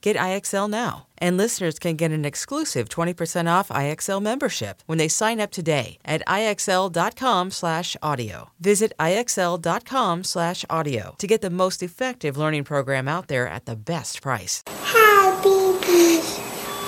[0.00, 1.06] Get IXL now.
[1.18, 5.98] And listeners can get an exclusive 20% off IXL membership when they sign up today
[6.04, 8.50] at IXL.com slash audio.
[8.60, 13.76] Visit IXL.com slash audio to get the most effective learning program out there at the
[13.76, 14.62] best price.
[14.82, 16.38] Happy bees.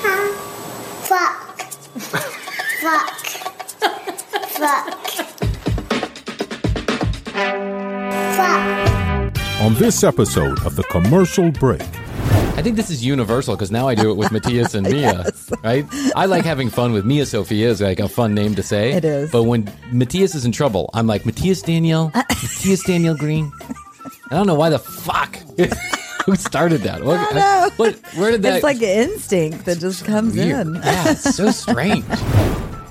[0.03, 0.39] Ha-
[1.03, 1.61] Fuck.
[2.01, 2.33] Fuck.
[4.49, 4.99] Fuck.
[8.33, 9.61] Fuck.
[9.61, 11.83] On this episode of The Commercial Break,
[12.55, 15.25] I think this is universal because now I do it with Matthias and Mia,
[15.65, 15.85] right?
[16.15, 18.93] I like having fun with Mia Sophia is like a fun name to say.
[18.93, 19.31] It is.
[19.33, 23.51] But when Matthias is in trouble, I'm like Matthias Daniel, Matthias Daniel Green.
[24.31, 25.37] I don't know why the fuck.
[26.27, 27.03] Who started that?
[27.03, 28.57] What, I what- where did that?
[28.57, 30.67] It's like an instinct that just comes weird.
[30.69, 30.75] in.
[30.77, 32.05] Yeah, it's so strange.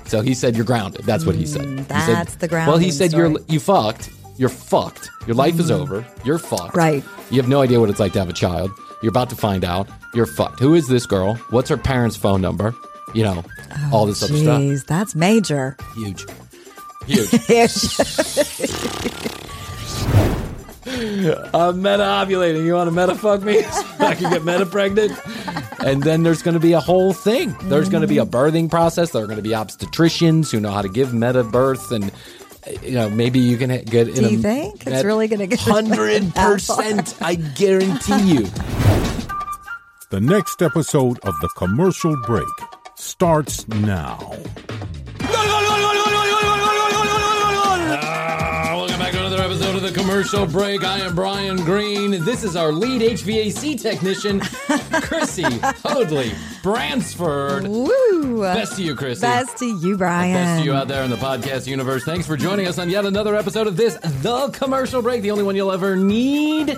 [0.08, 1.06] So he said you're grounded.
[1.06, 1.62] That's what he said.
[1.66, 2.68] He said- Mm, that's the ground.
[2.68, 4.10] Well, he said you're you fucked.
[4.38, 5.10] You're fucked.
[5.28, 6.06] Your life is over.
[6.26, 6.74] You're fucked.
[6.74, 6.78] Mm.
[6.78, 7.04] Right.
[7.30, 8.72] You have no idea what it's like to have a child.
[9.02, 9.90] You're about to find out.
[10.14, 10.60] You're fucked.
[10.60, 11.36] Who is this girl?
[11.50, 12.76] What's her parents' phone number?
[13.14, 14.62] You know, oh, all this other stuff.
[14.62, 15.76] Jeez, that's major.
[15.96, 16.26] Huge.
[17.08, 17.32] Huge.
[21.54, 22.66] I'm meta ovulating.
[22.66, 23.62] You want to meta fuck me?
[23.62, 25.18] so I can get meta pregnant?
[25.80, 27.56] And then there's going to be a whole thing.
[27.64, 29.12] There's going to be a birthing process.
[29.12, 31.92] There are going to be obstetricians who know how to give meta birth.
[31.92, 32.12] And,
[32.84, 34.30] you know, maybe you can ha- get in Do a.
[34.30, 37.16] you think it's really gonna get Hundred percent.
[37.22, 38.46] I guarantee you.
[40.10, 42.48] the next episode of The Commercial Break
[42.96, 44.36] starts now.
[50.32, 50.86] Commercial break.
[50.86, 52.12] I am Bryan Green.
[52.24, 56.32] This is our lead HVAC technician, Krissy Hoadley
[56.64, 57.68] Bransford.
[57.68, 58.42] Woo!
[58.42, 59.22] Best to you, Krissy.
[59.22, 60.34] Best to you, Bryan.
[60.34, 62.06] Best to you out there in the podcast universe.
[62.06, 65.44] Thanks for joining us on yet another episode of this, The Commercial Break, the only
[65.44, 66.78] one you'll ever need.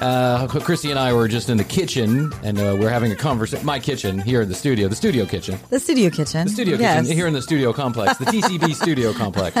[0.00, 3.66] Uh, Krissy and I were just in the kitchen, and uh, we're having a conversation.
[3.66, 5.58] My kitchen here in the studio, the studio kitchen.
[5.68, 6.46] The studio kitchen.
[6.46, 7.02] The studio yes.
[7.02, 9.56] kitchen here in the studio complex, the TCB studio complex.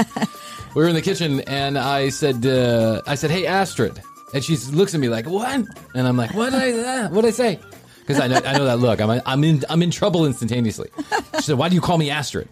[0.74, 4.00] We were in the kitchen, and I said, uh, "I said, hey Astrid,"
[4.32, 7.02] and she looks at me like, "What?" And I'm like, "What did I?
[7.04, 7.58] Uh, what did I say?"
[8.00, 8.98] Because I know, I know that look.
[9.02, 10.88] I'm, I'm in I'm in trouble instantaneously.
[11.36, 12.48] She said, "Why do you call me Astrid?"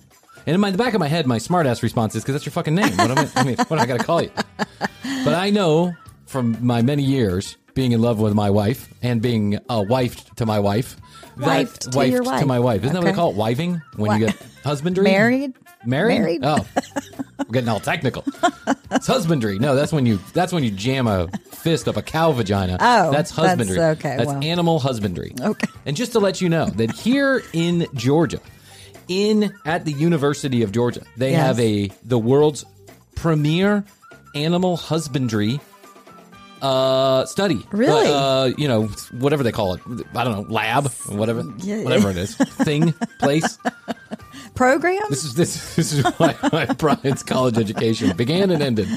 [0.46, 2.44] And in my, the back of my head, my smart ass response is, "Because that's
[2.44, 2.94] your fucking name.
[2.98, 3.30] What am I?
[3.34, 4.30] I mean, what am I got to call you?"
[5.24, 5.94] But I know
[6.26, 10.44] from my many years being in love with my wife and being a wife to
[10.44, 10.96] my wife.
[11.36, 12.40] Wifed to your wife.
[12.40, 12.82] to my wife.
[12.82, 13.16] Isn't that what they Okay.
[13.16, 13.36] call it?
[13.36, 13.80] Wiving?
[13.94, 15.04] When you get husbandry?
[15.04, 15.52] Married?
[15.86, 16.18] Married?
[16.18, 16.40] Married.
[16.42, 16.66] Oh.
[17.38, 18.24] We're getting all technical.
[18.90, 19.60] It's husbandry.
[19.60, 22.78] No, that's when you that's when you jam a fist up a cow vagina.
[22.80, 23.78] Oh, that's that's- husbandry.
[23.78, 24.42] okay, That's well.
[24.42, 25.32] animal husbandry.
[25.40, 25.68] Okay.
[25.86, 28.40] And just to let you know that here in Georgia,
[29.06, 31.46] in at the University of Georgia, they Yes.
[31.46, 32.64] have a the world's
[33.14, 33.84] premier
[34.34, 35.60] animal husbandry
[36.62, 38.06] uh study Really?
[38.08, 39.80] uh you know whatever they call it
[40.14, 41.82] i don't know lab whatever Yeah.
[41.82, 43.58] whatever it is thing place
[44.54, 45.02] Program?
[45.08, 48.88] this is this this is why my Bryan's college education began and ended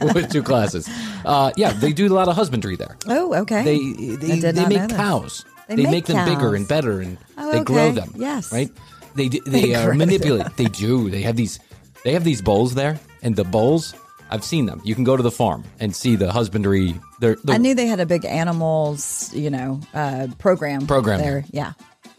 [0.00, 0.88] with two classes.
[1.24, 2.96] Uh, yeah, they do a lot of husbandry there.
[3.06, 3.62] oh, okay.
[3.62, 5.44] They they, they make cows.
[5.68, 8.10] They They, make make, them bigger and better, and Oh, they grow them.
[8.16, 8.52] Yes.
[8.52, 8.70] right.
[9.14, 10.56] They They they, uh, manipulate.
[10.56, 11.08] They do.
[11.10, 11.60] They have these.
[12.02, 13.94] They have these bowls there, and the bowls.
[14.34, 14.80] I've seen them.
[14.84, 17.00] You can go to the farm and see the husbandry.
[17.20, 20.88] They're, I knew they had a big animals, you know, uh, program.
[20.88, 21.30] Program there.
[21.30, 21.44] there.
[21.52, 21.72] Yeah.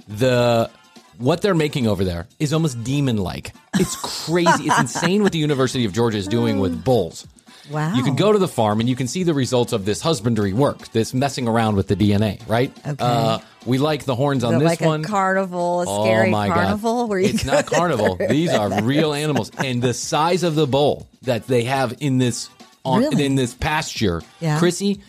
[0.08, 0.72] the
[1.18, 3.54] what they're making over there is almost demon like.
[3.76, 4.68] It's crazy.
[4.68, 7.28] it's insane what the University of Georgia is doing with bulls.
[7.72, 7.96] Wow.
[7.96, 10.54] You can go to the farm and you can see the results of this husbandry
[10.54, 12.72] work, this messing around with the DNA, right?
[12.86, 12.96] Okay.
[13.00, 15.04] Uh, we like the horns on this like one.
[15.04, 17.10] a carnival, a Oh scary my carnival God.
[17.10, 18.18] where you it's not carnival.
[18.18, 22.50] These are real animals, and the size of the bowl that they have in this
[22.84, 23.26] on, Really?
[23.26, 24.60] in this pasture, Yeah.
[24.60, 25.02] Krissy.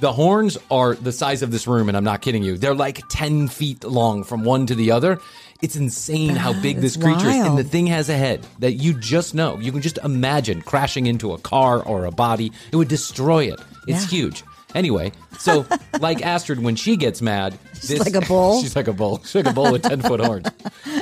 [0.00, 2.58] The horns are the size of this room, and I'm not kidding you.
[2.58, 5.20] They're like ten feet long from one to the other.
[5.64, 7.58] It's insane how big this is creature is, and wild.
[7.58, 9.58] the thing has a head that you just know.
[9.58, 13.60] You can just imagine crashing into a car or a body; it would destroy it.
[13.86, 14.08] It's Yeah.
[14.18, 14.44] huge.
[14.74, 15.64] Anyway, so
[16.00, 18.60] like Astrid, when she gets mad, She's like a bull?
[18.62, 19.18] she's like a bull.
[19.22, 20.46] She's like a bull with ten foot horns.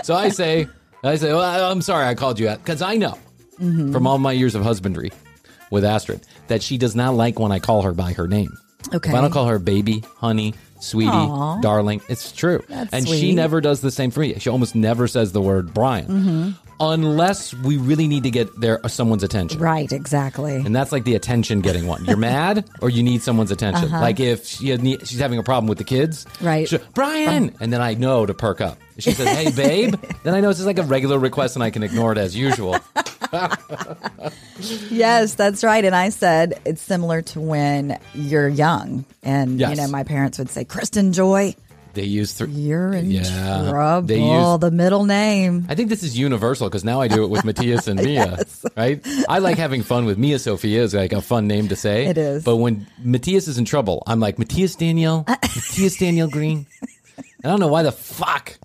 [0.05, 0.69] So I say,
[1.03, 3.19] I say, well, I'm sorry I called you out because I know
[3.61, 3.93] Mm-hmm.
[3.93, 5.13] from all my years of husbandry
[5.71, 8.51] with Astrid that she does not like when I call her by her name.
[8.93, 9.11] Okay.
[9.11, 11.61] If I don't call her baby, honey, sweetie, Aw.
[11.61, 12.63] darling, it's true.
[12.69, 14.39] That's and she never does the same for me.
[14.39, 16.51] She almost never says the word Bryan Mm-hmm.
[16.81, 19.61] unless we really need to get their someone's attention.
[19.61, 20.57] Right, exactly.
[20.57, 22.05] And that's like the attention getting one.
[22.05, 23.91] You're mad or you need someone's attention.
[23.91, 26.27] Like if she had ne- she's having a problem with the kids.
[26.27, 26.47] Uh-huh.
[26.47, 26.69] Right.
[26.69, 27.55] she'll, Bryan!
[27.61, 28.79] And then I know to perk up.
[28.99, 29.95] She says, hey, babe.
[30.25, 32.37] then I know it's just like a regular request and I can ignore it as
[32.37, 32.77] usual.
[34.91, 35.85] Yes, that's right.
[35.85, 39.05] And I said it's similar to when you're young.
[39.23, 41.55] And, you know, my parents would say, Kristen Joy,
[41.95, 43.69] They use th- you're in Yeah.
[43.71, 44.07] trouble.
[44.07, 45.67] They use- the middle name.
[45.69, 48.39] I think this is universal because now I do it with Matthias and Mia,
[48.77, 49.05] right?
[49.29, 52.07] I like having fun with Mia Sophia is like a fun name to say.
[52.07, 52.45] It is.
[52.45, 56.67] But when Matthias is in trouble, I'm like, Matthias Daniel, Matthias Daniel Green.
[57.45, 58.57] I don't know why the fuck.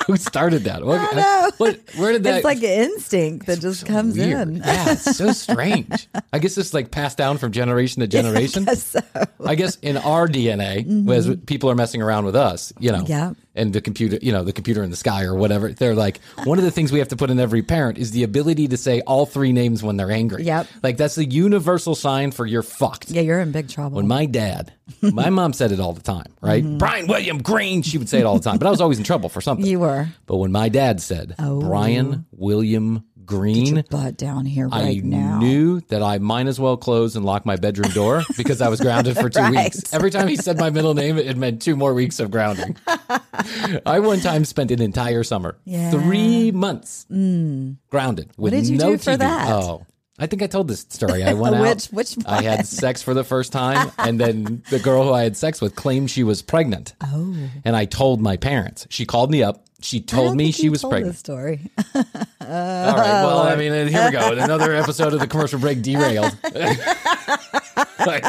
[0.06, 0.84] Who started that?
[0.84, 1.50] What, know.
[1.58, 2.36] what- where did that?
[2.36, 4.48] It's like an instinct that just comes weird.
[4.48, 4.56] in.
[4.56, 6.08] Yeah, it's so strange.
[6.32, 8.66] I guess it's like passed down from generation to generation.
[9.44, 13.10] I guess in our DNA, as people are messing around with us, you know, Mm-hmm.
[13.12, 13.32] Yeah.
[13.54, 16.58] And the computer, you know, the computer in the sky or whatever, they're like, one
[16.58, 19.00] of the things we have to put in every parent is the ability to say
[19.00, 20.44] all three names when they're angry.
[20.44, 20.68] Yep.
[20.84, 23.10] Like that's the universal sign for you're fucked.
[23.10, 23.96] Yeah, you're in big trouble.
[23.96, 26.64] When my dad, my mom said it all the time, right?
[26.64, 29.04] Bryan William Green, she would say it all the time, but I was always in
[29.04, 29.64] trouble for something.
[29.64, 29.70] Mm-hmm.
[29.72, 35.04] you were But when my dad said Bryan William Green, butt down here I right
[35.04, 35.38] now.
[35.38, 38.80] knew that I might as well close and lock my bedroom door because I was
[38.80, 39.64] grounded for two Right.
[39.72, 39.94] weeks.
[39.94, 42.76] Every time he said my middle name, it meant two more weeks of grounding.
[43.86, 45.90] I one time spent an entire summer, Yeah.
[45.90, 47.76] three months, mm.
[47.90, 49.18] grounded with did you no do for TV.
[49.18, 49.48] that?
[49.50, 49.86] Oh.
[50.20, 51.24] I think I told this story.
[51.24, 51.92] I went Which- out.
[51.92, 55.36] which I had sex for the first time, and then the girl who I had
[55.36, 56.94] sex with claimed she was pregnant.
[57.02, 57.34] Oh.
[57.64, 58.86] And I told my parents.
[58.90, 59.64] She called me up.
[59.82, 61.16] She told me she was told pregnant.
[61.16, 61.60] Story.
[61.94, 62.02] All
[62.42, 63.24] right.
[63.24, 64.32] Well, I mean, uh, here we go.
[64.32, 66.36] Another episode of the commercial break derailed.
[68.04, 68.24] Like,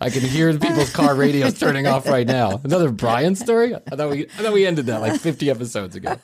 [0.00, 2.60] I can hear the people's car radios turning off right now.
[2.64, 3.74] Another Bryan story.
[3.74, 6.16] I thought we, I thought we ended that like 50 episodes ago.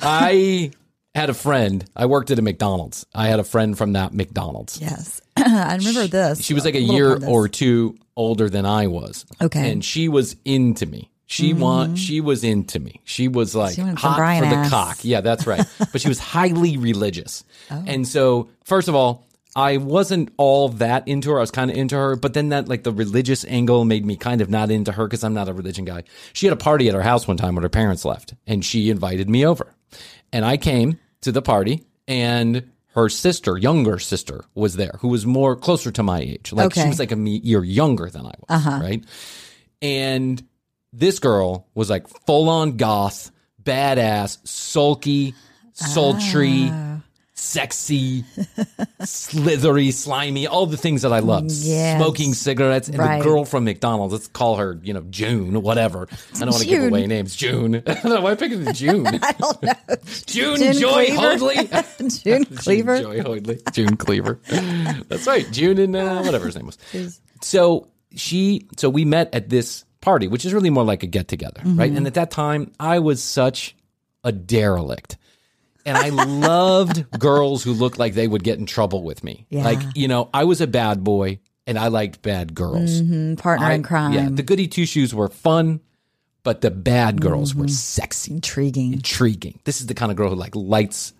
[0.00, 0.70] I
[1.14, 1.84] had a friend.
[1.94, 3.06] I worked at a McDonald's.
[3.14, 4.80] I had a friend from that McDonald's.
[4.80, 6.42] yes, I remember this.
[6.44, 7.30] She was like a little year part of this.
[7.30, 9.24] or two older than I was.
[9.40, 9.58] Okay.
[9.60, 9.68] Mm-hmm.
[9.70, 11.10] And she was into me.
[11.26, 13.00] She want she was into me.
[13.04, 14.70] She was like She hot for the ass.
[14.70, 14.98] cock.
[15.02, 15.64] Yeah, that's right.
[15.92, 17.44] but she was highly religious.
[17.70, 17.82] Oh.
[17.86, 21.38] And so, first of all, I wasn't all that into her.
[21.38, 24.16] I was kind of into her, but then that like the religious angle made me
[24.16, 26.04] kind of not into her because I'm not a religion guy.
[26.34, 28.90] She had a party at her house one time when her parents left, and she
[28.90, 29.74] invited me over.
[30.32, 35.26] And I came to the party, and her sister, younger sister, was there, who was
[35.26, 36.52] more closer to my age.
[36.52, 38.78] Like she was like a year younger than I was, uh-huh.
[38.80, 39.04] right?
[39.82, 40.42] And
[40.92, 45.34] this girl was like full on goth, badass, sulky,
[45.72, 47.00] sultry, ah.
[47.36, 48.24] Sexy,
[49.02, 51.44] slithery, slimy, all the things that I love.
[51.48, 52.00] Yes.
[52.00, 52.88] Smoking cigarettes.
[52.88, 53.18] And Right.
[53.18, 56.06] the girl from McDonald's, let's call her, you know, June, whatever.
[56.34, 57.34] I don't want to give away names.
[57.34, 57.74] June.
[57.86, 58.20] I don't know.
[58.20, 59.06] Why picking June?
[59.22, 59.72] I don't know.
[60.26, 61.56] June, June Joy Hoadley.
[62.08, 62.98] June Cleaver.
[62.98, 63.60] June Joy Hoadley.
[63.72, 64.40] June Cleaver.
[65.08, 65.46] That's right.
[65.50, 67.20] June and uh, whatever his name was.
[67.42, 71.26] So she, so we met at this party, which is really more like a get
[71.28, 71.88] together, right?
[71.88, 71.96] Mm-hmm.
[71.96, 73.74] And at that time, I was such
[74.22, 75.16] a derelict.
[75.86, 79.46] And I loved girls who looked like they would get in trouble with me.
[79.50, 79.64] Yeah.
[79.64, 83.02] Like, you know, I was a bad boy and I liked bad girls.
[83.02, 84.12] Mm, partner I- in crime.
[84.12, 85.80] Yeah, the goody two shoes were fun,
[86.42, 88.92] but the bad girls were sexy Intriguing.
[88.94, 89.60] intriguing.
[89.64, 91.12] This is the kind of girl who like lights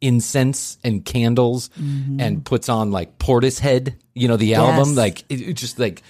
[0.00, 4.90] incense and candles and puts on like Portishead, you know, the album.
[4.90, 4.96] Yes.
[4.96, 6.02] Like it, it's just like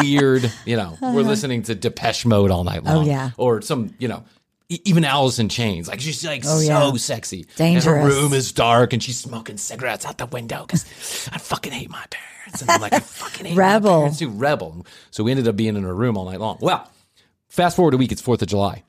[0.00, 3.04] weird, you know, we're listening to Depeche Mode all night long.
[3.04, 3.30] Oh, yeah.
[3.36, 4.24] Or some, you know,
[4.68, 5.88] even Alice in Chains.
[5.88, 6.92] Like she's like Oh, so yeah.
[6.96, 7.46] sexy.
[7.56, 7.86] Dangerous.
[7.86, 10.84] And her room is dark and she's smoking cigarettes out the window because
[11.32, 12.62] I fucking hate my parents.
[12.62, 13.90] And I'm like, I fucking hate Rebel.
[13.90, 14.30] my parents too.
[14.30, 14.86] Rebel.
[15.10, 16.58] So we ended up being in her room all night long.
[16.60, 16.90] Well,
[17.48, 18.82] fast forward a week, it's 4th of July.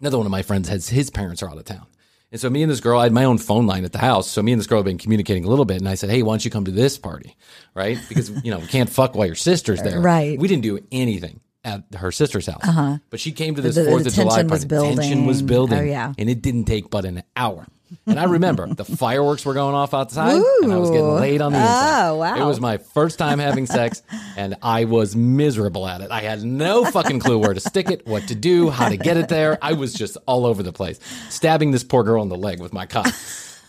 [0.00, 1.86] Another one of my friends has his parents are out of town.
[2.32, 4.28] And so me and this girl, I had my own phone line at the house.
[4.28, 5.76] So me and this girl have been communicating a little bit.
[5.78, 7.36] And I said, Hey, why don't you come to this party?
[7.72, 7.98] Right?
[8.08, 10.00] Because, you know, we can't fuck while your sister's there.
[10.00, 10.38] Right.
[10.38, 12.66] We didn't do anything at her sister's house.
[12.66, 12.96] Uh-huh.
[13.10, 14.94] But she came to this The- the 4th of July was party.
[14.96, 15.76] Tension was building.
[15.76, 15.90] building.
[15.90, 16.14] Oh, yeah.
[16.16, 17.66] And it didn't take but an hour.
[18.04, 21.52] And I remember the fireworks were going off outside and I was getting laid on
[21.52, 22.08] the inside.
[22.08, 22.34] Oh, wow.
[22.36, 24.02] It was my first time having sex
[24.36, 26.10] and I was miserable at it.
[26.10, 29.16] I had no fucking clue where to stick it, what to do, how to get
[29.16, 29.56] it there.
[29.62, 32.72] I was just all over the place, stabbing this poor girl in the leg with
[32.72, 33.06] my cock.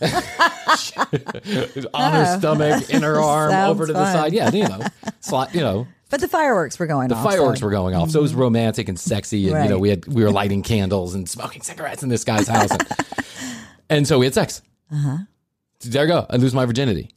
[0.00, 0.10] on
[2.12, 4.32] her stomach, in her arm, Sounds over to the side.
[4.32, 4.80] Yeah, you know,
[5.22, 7.24] sli- you know, But the fireworks were going the off.
[7.24, 9.90] fireworks so- were going off, so it was romantic and sexy, and you know we
[9.90, 12.88] had we were lighting candles and smoking cigarettes in this guy's house, and,
[13.90, 14.62] and so we had sex.
[14.90, 15.18] Uh-huh.
[15.80, 16.26] There you go.
[16.28, 17.14] I lose my virginity.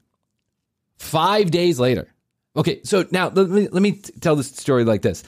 [0.98, 2.14] Five days later.
[2.56, 5.24] Okay, so now let me let me tell this story like this.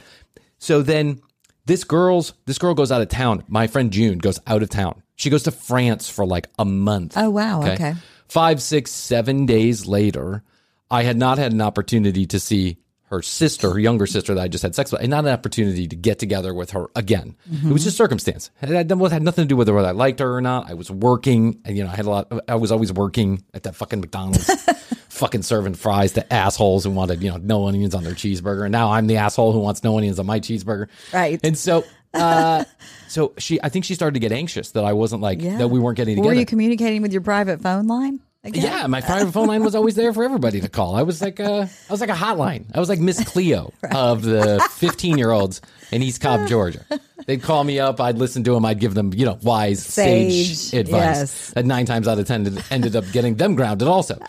[0.58, 1.22] So then
[1.66, 3.44] this girl's this girl goes out of town.
[3.48, 5.02] My friend June goes out of town.
[5.16, 7.14] She goes to France for like a month.
[7.16, 7.62] Oh, wow.
[7.64, 7.94] Okay.
[8.28, 10.44] Five, six, seven days later,
[10.90, 12.78] I had not had an opportunity to see
[13.14, 15.88] her sister, her younger sister that I just had sex with, and not an opportunity
[15.88, 17.36] to get together with her again.
[17.52, 18.50] It was just circumstance.
[18.62, 20.70] It had, it had nothing to do with whether I liked her or not.
[20.70, 22.32] I was working, and you know, I had a lot.
[22.48, 24.48] I was always working at that fucking McDonald's,
[25.10, 28.72] fucking serving fries to assholes who wanted you know no onions on their cheeseburger, and
[28.72, 30.88] now I'm the asshole who wants no onions on my cheeseburger.
[31.14, 31.40] Right.
[31.44, 32.64] And so, uh,
[33.08, 35.70] so she, I think she started to get anxious that I wasn't like that.
[35.70, 36.34] We weren't getting together.
[36.34, 38.22] Were you communicating with your private phone line?
[38.46, 38.64] Again?
[38.64, 40.96] Yeah, my private phone line was always there for everybody to call.
[40.96, 42.66] I was like a, I was like a hotline.
[42.76, 46.86] I was like Miss Cleo of the 15 year olds in East Cobb, Georgia.
[47.26, 48.02] They'd call me up.
[48.02, 48.66] I'd listen to them.
[48.66, 51.02] I'd give them, you know, wise, sage, Sage, advice.
[51.02, 51.54] yes.
[51.56, 54.20] And nine times out of 10 it ended up getting them grounded also.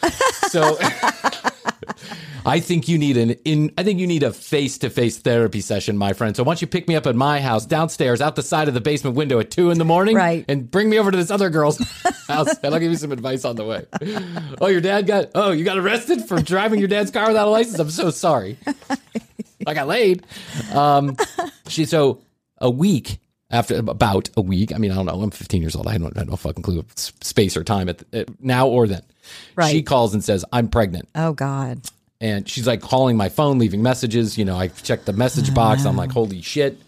[0.49, 0.79] So
[2.47, 5.61] I think you need an in, I think you need a face to face therapy
[5.61, 6.37] session, my friend.
[6.37, 8.75] So why don't you pick me up at my house downstairs out the side of
[8.75, 10.17] the basement window at two in the morning?
[10.17, 10.45] Right.
[10.49, 11.79] And bring me over to this other girl's
[12.29, 13.87] house and I'll give you some advice on the way.
[14.61, 17.51] Oh, your dad got, oh, you got arrested for driving your dad's car without a
[17.51, 17.79] license?
[17.79, 18.59] I'm so sorry.
[19.67, 20.25] I got laid.
[20.73, 21.17] Um,
[21.69, 22.23] she, so
[22.59, 23.19] a week
[23.51, 25.87] after, about a week, I mean, I don't know, I'm 15 years old.
[25.87, 28.87] I don't I have no fucking clue of space or time at, at now or
[28.87, 29.03] then.
[29.57, 29.71] Right.
[29.71, 31.09] She calls and says, I'm pregnant.
[31.15, 31.81] Oh God.
[32.25, 34.39] And she's like calling my phone, leaving messages.
[34.39, 35.85] You know, I checked the message box.
[35.85, 36.79] I'm like, holy shit.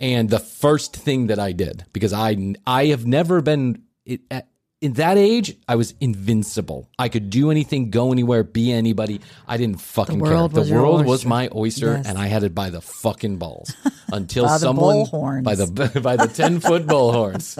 [0.00, 4.48] And the first thing that I did, because I I have never been it, at,
[4.80, 6.88] in that age, I was invincible.
[6.98, 9.20] I could do anything, go anywhere, be anybody.
[9.46, 10.48] I didn't fucking care.
[10.48, 12.06] The world was my oyster, Yes.
[12.08, 13.72] and I had it by the fucking balls
[14.12, 17.56] until By someone by the by the ten foot bull horns.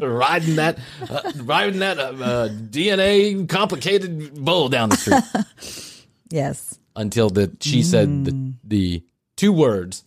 [0.00, 0.78] Riding that,
[1.08, 5.22] uh, riding that uh, uh, DNA complicated bull down the street
[6.30, 6.78] Yes.
[6.96, 8.54] until the she said the, mm.
[8.64, 9.02] the
[9.36, 10.04] two words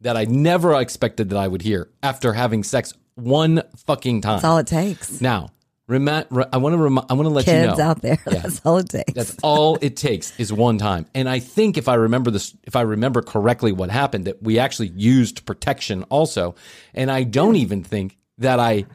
[0.00, 4.36] that I never expected that I would hear after having sex one fucking time.
[4.36, 5.20] That's all it takes.
[5.20, 5.50] now,
[5.86, 8.18] remi- re- I want to remi- I want to let you Kids know out there.
[8.30, 8.40] Yeah.
[8.40, 9.12] That's all it takes.
[9.12, 11.06] that's all it takes is one time.
[11.14, 14.58] And I think if I remember this, if I remember correctly, what happened that we
[14.58, 16.54] actually used protection also,
[16.94, 17.60] and I don't hmm.
[17.60, 18.86] even think that I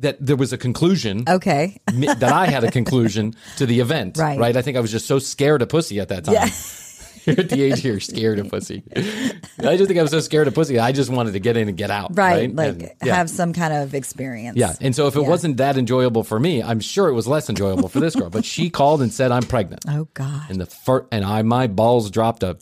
[0.00, 1.78] that there was a conclusion okay.
[1.86, 4.16] that I had a conclusion to the event.
[4.28, 4.38] Right.
[4.38, 4.56] Right.
[4.56, 6.34] I think I was just so scared of pussy at that time.
[6.34, 6.48] Yeah.
[7.24, 8.82] You're at the age here, scared of pussy.
[8.96, 10.78] I just think I was so scared of pussy.
[10.78, 12.16] I just wanted to get in and get out.
[12.16, 12.48] Right.
[12.48, 12.54] Right.
[12.54, 13.14] Like And, yeah.
[13.16, 14.56] have some kind of experience.
[14.56, 14.72] Yeah.
[14.80, 15.28] And so if it Yeah.
[15.28, 18.30] wasn't that enjoyable for me, I'm sure it was less enjoyable for this girl.
[18.30, 19.84] But she called and said, I'm pregnant.
[19.88, 20.42] Oh God.
[20.48, 22.56] And the fir- and I my balls dropped a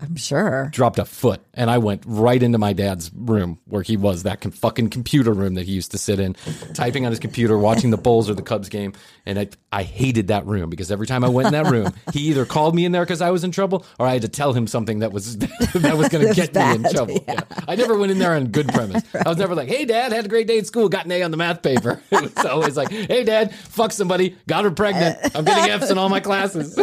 [0.00, 0.68] I'm sure.
[0.72, 4.40] dropped a foot and I went right into my dad's room where he was that
[4.40, 6.34] com- fucking computer room that he used to sit in
[6.74, 8.92] typing on his computer watching the Bulls or the Cubs game
[9.24, 12.20] and I I hated that room because every time I went in that room he
[12.28, 14.52] either called me in there cuz I was in trouble or I had to tell
[14.52, 17.14] him something that was that was going to get me in trouble.
[17.26, 17.34] yeah.
[17.34, 17.40] Yeah.
[17.68, 19.02] I never went in there on good premise.
[19.14, 21.22] I was never like, "Hey dad, had a great day at school, got an A
[21.22, 25.18] on the math paper." It was always like, "Hey dad, fuck somebody, got her pregnant.
[25.34, 26.78] I'm getting Fs in all my classes."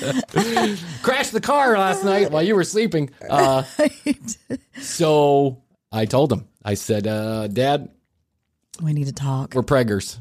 [1.02, 3.10] crashed the car last night while you were sleeping.
[3.28, 3.62] Uh,
[4.80, 5.62] so
[5.92, 7.88] I told him, I said, uh, Dad,
[8.82, 9.54] We need to talk.
[9.54, 10.18] we're preggers.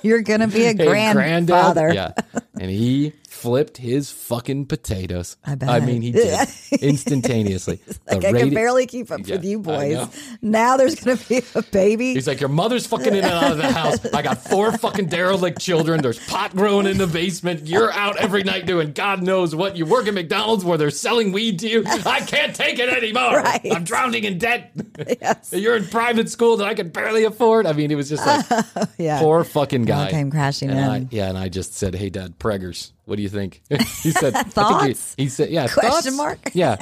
[0.04, 1.92] You're gonna be a grandfather.
[1.92, 2.12] Yeah.
[2.58, 5.36] And he flipped his fucking potatoes.
[5.44, 5.68] I bet.
[5.68, 6.48] I mean, he did
[6.80, 7.80] instantaneously.
[8.10, 10.08] Like The I can barely keep up Yeah, with you boys.
[10.42, 12.14] Now there's going to be a baby.
[12.14, 14.04] He's like, your mother's fucking in and out of the house.
[14.12, 16.00] I got four fucking derelict children.
[16.02, 17.66] There's pot growing in the basement.
[17.66, 19.76] You're out every night doing God knows what.
[19.76, 21.84] You work at McDonald's where they're selling weed to you.
[21.86, 23.36] I can't take it anymore.
[23.42, 23.60] Right.
[23.72, 24.72] I'm drowning in debt.
[25.20, 25.52] Yes.
[25.52, 27.66] You're in private school that I can barely afford.
[27.66, 29.20] I mean, it was just like yeah.
[29.20, 30.10] poor fucking It all guy.
[30.10, 30.84] came crashing and in.
[30.84, 32.92] I, yeah, and I just said, "Hey, Dad, preggers.
[33.06, 35.14] What do you think?" he said, Thoughts?
[35.16, 36.16] He, he said, "Yeah, Question thoughts?
[36.16, 36.38] mark?
[36.54, 36.76] Yeah.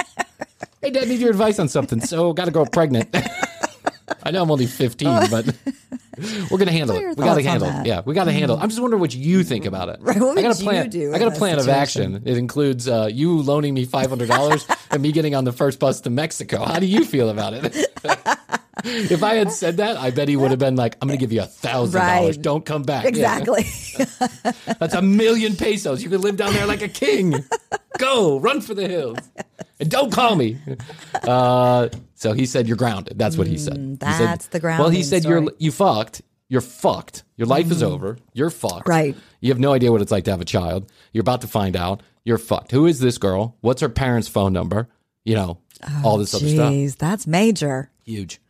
[0.83, 2.01] hey, Dad, need your advice on something.
[2.01, 3.15] So, got to go pregnant.
[4.23, 5.55] I know I'm only 15, but
[6.51, 7.19] we're gonna handle What are your it.
[7.19, 7.69] We got to handle.
[7.69, 7.77] that?
[7.77, 7.87] Mm-hmm.
[7.87, 8.57] Yeah, we got to handle.
[8.57, 8.61] it.
[8.63, 9.99] I'm just wondering what you think about it.
[10.01, 10.91] Right, what I got a plan.
[11.15, 12.23] I got a plan of action.
[12.25, 16.11] It includes uh, you loaning me $500 and me getting on the first bus to
[16.11, 16.65] Mexico.
[16.65, 18.61] How do you feel about it?
[18.85, 21.33] If I had said that, I bet he would have been like, "I'm gonna give
[21.33, 22.37] you a thousand dollars.
[22.39, 23.09] Don't come back." Yeah.
[23.11, 23.65] Exactly.
[24.79, 26.03] That's a million pesos.
[26.03, 27.35] You could live down there like a king.
[27.99, 29.19] Go, run for the hills.
[29.79, 30.59] And don't call me.
[31.23, 33.19] Uh, so he said, You're grounded.
[33.19, 33.77] That's what he said.
[33.77, 34.81] He said- Mm, that's the ground.
[34.81, 35.47] Well, he said, you're.
[35.59, 36.23] You fucked.
[36.49, 37.25] You're fucked.
[37.37, 38.19] Your life is over.
[38.33, 38.87] You're fucked.
[38.87, 38.89] Mm.
[38.89, 39.17] Right.
[39.41, 40.91] You have no idea what it's like to have a child.
[41.13, 42.03] You're about to find out.
[42.25, 42.71] You're fucked.
[42.71, 43.57] Who is this girl?
[43.61, 44.89] What's her parents' phone number?
[45.25, 45.59] You know,
[46.05, 46.73] all this other stuff.
[46.73, 47.91] Jeez, that's major.
[48.05, 48.41] Huge.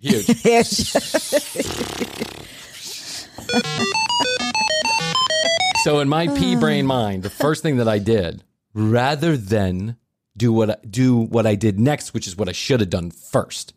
[0.00, 0.26] Huge.
[5.84, 8.42] So in my pea brain mind, the first thing that I did,
[8.74, 9.96] rather than
[10.36, 13.74] do what do what I did next, which is what I should have done first,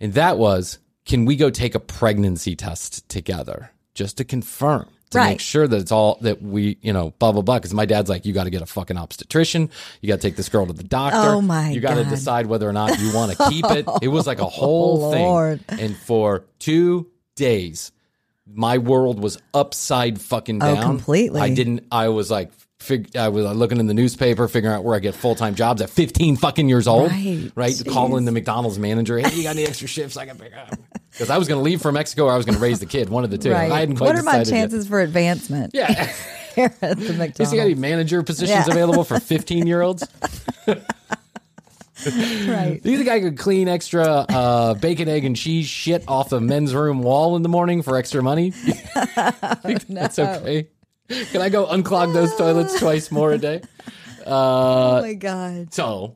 [0.00, 4.88] and that was, can we go take a pregnancy test together just to confirm?
[5.10, 7.56] To make sure that it's all that we, you know, blah blah blah.
[7.58, 9.68] Because my dad's like, you got to get a fucking obstetrician.
[10.00, 11.18] You got to take this girl to the doctor.
[11.30, 13.86] Oh, my You got to decide whether or not you want to keep it.
[14.02, 15.10] It was like a oh, whole Oh,
[15.56, 15.60] thing.
[15.80, 17.90] And for two days,
[18.46, 20.82] my world was upside fucking Oh, down.
[20.82, 21.40] completely.
[21.40, 21.86] I didn't.
[21.90, 25.14] I was like, fig, I was looking in the newspaper, figuring out where I get
[25.14, 27.10] full time jobs at 15 fucking years old.
[27.12, 27.52] Right.
[27.54, 27.82] Right.
[27.88, 29.18] Calling the McDonald's manager.
[29.18, 30.76] Hey, you got any extra shifts I can pick up?
[31.10, 32.86] Because I was going to leave for Mexico, or I was going to raise the
[32.86, 33.08] kid.
[33.08, 33.50] One of the two.
[33.50, 33.80] I right.
[33.80, 34.60] hadn't quite What are my decided yet.
[34.60, 35.88] chances for advancement Yeah.
[36.54, 38.70] here at the You see any manager positions Yeah.
[38.72, 40.06] available for 15 year olds?
[42.06, 42.80] Right.
[42.82, 46.40] Do you think I could clean extra uh, bacon, egg, and cheese shit off the
[46.40, 48.52] men's room wall in the morning for extra money?
[48.52, 50.68] Think That's okay.
[51.32, 53.62] Can I go unclog those toilets twice more a day?
[54.26, 55.72] Oh Uh, my god.
[55.72, 56.14] so,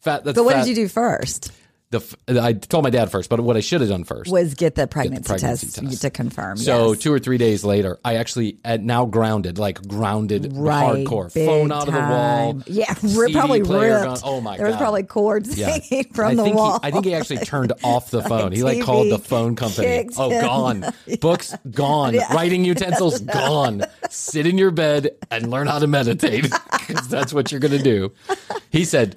[0.00, 0.24] fat.
[0.24, 1.52] That's But what fat- did you do first?
[1.92, 4.30] The, I told my dad first, but what I should have done first.
[4.30, 6.02] Was get the pregnancy, pregnancy test, test.
[6.02, 6.56] to confirm.
[6.56, 7.00] So yes.
[7.02, 11.72] two or three days later, I actually at now grounded, like grounded, right, hardcore, phone
[11.72, 12.52] out of the wall.
[12.52, 12.62] time.
[12.68, 14.04] Yeah, CD probably ripped.
[14.04, 15.70] gone- oh my There was probably cords Yeah.
[15.90, 16.74] hanging from I the think wall.
[16.74, 18.52] He, I think he actually turned off the phone.
[18.52, 20.08] He like TV called the phone company.
[20.16, 20.84] Oh, gone.
[21.20, 22.14] Books gone.
[22.32, 23.82] Writing utensils gone.
[24.10, 27.82] Sit in your bed and learn how to meditate because that's what you're going to
[27.82, 28.12] do.
[28.70, 29.16] He said,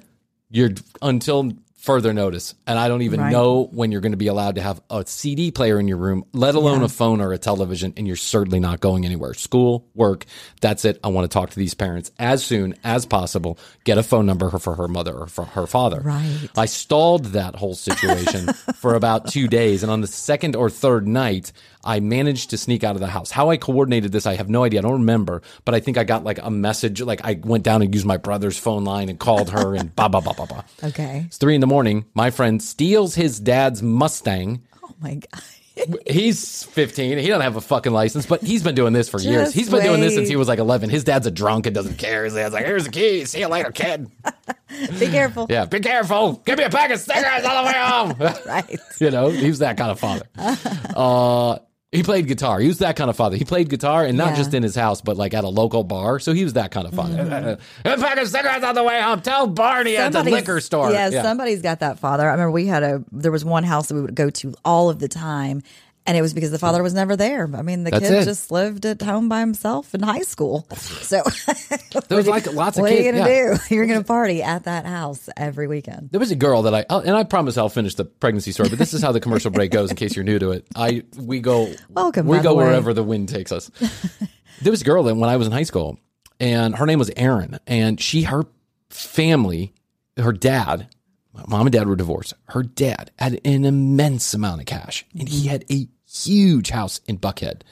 [0.50, 1.52] "You're until."
[1.84, 3.30] Further notice, and I don't even Right.
[3.30, 6.24] know when you're going to be allowed to have a CD player in your room,
[6.32, 9.34] let alone a phone or a television, and you're certainly not going anywhere.
[9.34, 10.24] School, work,
[10.62, 10.98] that's it.
[11.04, 13.58] I want to talk to these parents as soon as possible.
[13.84, 16.00] Get a phone number for her mother or for her father.
[16.00, 16.48] Right.
[16.56, 19.82] I stalled that whole situation for about two days.
[19.82, 21.52] And on the second or third night,
[21.84, 23.30] I managed to sneak out of the house.
[23.30, 24.80] How I coordinated this, I have no idea.
[24.80, 27.00] I don't remember, but I think I got like a message.
[27.00, 30.08] Like I went down and used my brother's phone line and called her and blah,
[30.08, 30.62] blah, blah, blah, blah.
[30.84, 31.24] okay.
[31.26, 32.04] It's three in the morning.
[32.14, 34.62] My friend steals his dad's Mustang.
[34.82, 35.42] Oh my god.
[36.06, 37.18] He's 15.
[37.18, 39.46] He doesn't have a fucking license, but he's been doing this for years.
[39.46, 40.30] Just He's been doing this since wait.
[40.30, 40.88] he was like 11.
[40.88, 42.24] His dad's a drunk and doesn't care.
[42.24, 43.24] His dad's like, here's the key.
[43.24, 44.08] See you later, kid.
[45.00, 45.46] Be careful.
[45.50, 46.34] Yeah, be careful.
[46.44, 48.34] Give me a pack of cigarettes on the way home.
[48.46, 48.78] Right.
[49.00, 50.26] you know, he was that kind of father.
[50.94, 51.58] Uh,
[51.94, 52.58] he played guitar.
[52.60, 53.36] He was that kind of father.
[53.36, 54.36] He played guitar and not Yeah.
[54.36, 56.18] just in his house, but like at a local bar.
[56.18, 57.16] So he was that kind of father.
[57.84, 58.00] Mm-hmm.
[58.02, 59.20] pack of cigarettes on the way home.
[59.22, 60.90] Tell Barney at the liquor store.
[60.92, 62.28] Yeah, somebody's got that father.
[62.28, 64.90] I remember we had a there was one house that we would go to all
[64.90, 65.62] of the time.
[66.06, 67.48] And it was because the father was never there.
[67.56, 68.24] I mean, the That's kid it.
[68.24, 70.66] just lived at home by himself in high school.
[70.74, 71.22] So,
[72.08, 73.00] There was like lots of what kids.
[73.00, 73.56] are you going to yeah.
[73.56, 73.58] do?
[73.74, 76.10] You're going to party at that house every weekend.
[76.10, 78.78] There was a girl that I, and I promise I'll finish the pregnancy story, but
[78.78, 80.66] this is how the commercial break goes in case you're new to it.
[80.76, 83.70] I, we go, Welcome, we go the wherever the wind takes us.
[84.60, 85.98] there was a girl that when I was in high school
[86.38, 88.44] and her name was Erin and she, her
[88.90, 89.72] family,
[90.18, 90.88] her dad,
[91.48, 92.34] mom and dad were divorced.
[92.48, 97.18] Her dad had an immense amount of cash and he had a huge house in
[97.18, 97.62] Buckhead.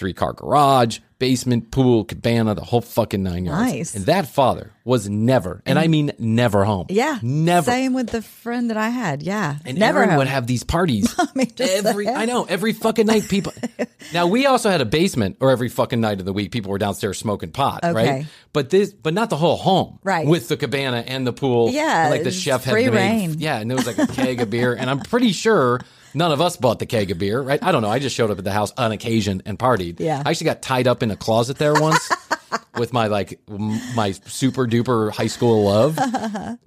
[0.00, 3.60] Three car garage, basement, pool, cabana, the whole fucking nine yards.
[3.60, 3.94] Nice.
[3.94, 5.90] And that father was never, and I mm.
[5.90, 6.86] mean never home.
[6.88, 7.18] Yeah.
[7.22, 7.70] never.
[7.70, 9.22] Same with the friend that I had.
[9.22, 9.56] Yeah.
[9.66, 12.08] And Never would have these parties mean, just every.
[12.08, 13.28] I know every fucking night.
[13.28, 13.52] People.
[14.14, 16.78] now we also had a basement, or every fucking night of the week, people were
[16.78, 17.92] downstairs smoking pot, Okay.
[17.92, 18.26] right?
[18.54, 20.26] But this, but not the whole home, Right.
[20.26, 23.34] With the cabana and the pool, Yeah, and, like the chef had free made, reign.
[23.38, 25.80] yeah, and there was like a keg of beer, and I'm pretty sure.
[26.14, 27.62] None of us bought the keg of beer, right?
[27.62, 27.88] I don't know.
[27.90, 30.00] I just showed up at the house on occasion and partied.
[30.00, 30.22] Yeah.
[30.24, 32.08] I actually got tied up in a closet there once
[32.76, 35.98] with my like m- my super duper high school love.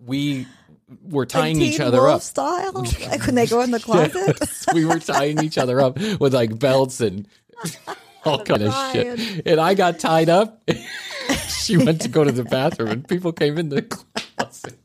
[0.05, 0.47] We
[1.03, 2.21] were Like tying each other Wolf up.
[2.21, 2.73] style,
[3.09, 4.37] like when they go in the closet.
[4.39, 7.27] Yes, we were tying each other up with like belts and
[8.25, 9.45] all kind of shit.
[9.47, 10.61] And I got tied up.
[11.47, 14.77] she went to go to the bathroom, and people came in the closet.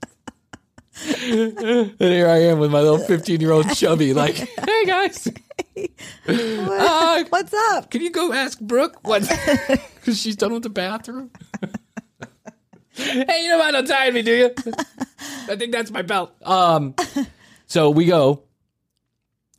[1.07, 4.35] And here I am with my little fifteen-year-old chubby, like,
[4.67, 5.29] "Hey guys,
[6.29, 7.91] uh, What's up?
[7.91, 9.23] can you go ask Brooke what?
[9.97, 11.31] Because she's done with the bathroom."
[12.93, 14.51] hey, you don't tie me, do you?
[15.49, 16.33] I think that's my belt.
[16.43, 16.95] Um,
[17.67, 18.43] so we go.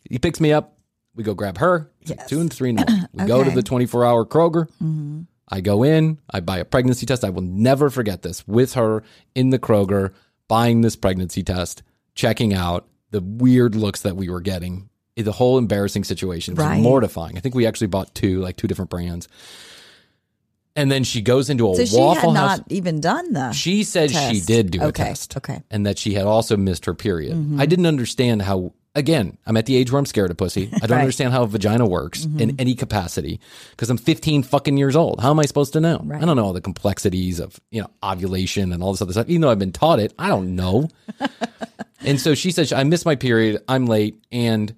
[0.10, 0.76] He picks me up.
[1.16, 1.92] We go grab her.
[2.08, 3.06] Like two and three in the morning.
[3.14, 3.56] We go to Mm-hmm.
[3.56, 5.26] the 24 hour Kroger.
[5.52, 6.18] I go in.
[6.32, 7.24] I buy a pregnancy test.
[7.24, 8.48] I will never forget this.
[8.48, 9.04] With her
[9.36, 10.14] in the Kroger,
[10.50, 11.82] buying this pregnancy test,
[12.16, 14.90] checking out the weird looks that we were getting.
[15.16, 16.82] The whole embarrassing situation was Right.
[16.82, 17.38] mortifying.
[17.38, 19.28] I think we actually bought two, like two different brands.
[20.76, 22.58] And then she goes into a So she Waffle had House.
[22.60, 23.52] not even done the.
[23.52, 25.36] She said she did do a test.
[25.38, 25.54] okay.
[25.56, 25.64] Mm-hmm.
[25.72, 27.36] And that she had also missed her period.
[27.60, 30.64] I didn't understand how, again, I'm at the age where I'm scared of pussy.
[30.64, 30.90] I don't Right.
[30.90, 31.00] Mm-hmm.
[31.02, 33.40] understand how a vagina works in any capacity
[33.72, 35.20] because I'm 15 fucking years old.
[35.22, 36.06] How am I supposed to know?
[36.14, 39.30] I don't know all the complexities of, you know, ovulation and all this other stuff.
[39.30, 40.90] Even though I've been taught it, I don't know.
[42.02, 43.62] and so she said, I missed my period.
[43.68, 44.22] I'm late.
[44.32, 44.76] And,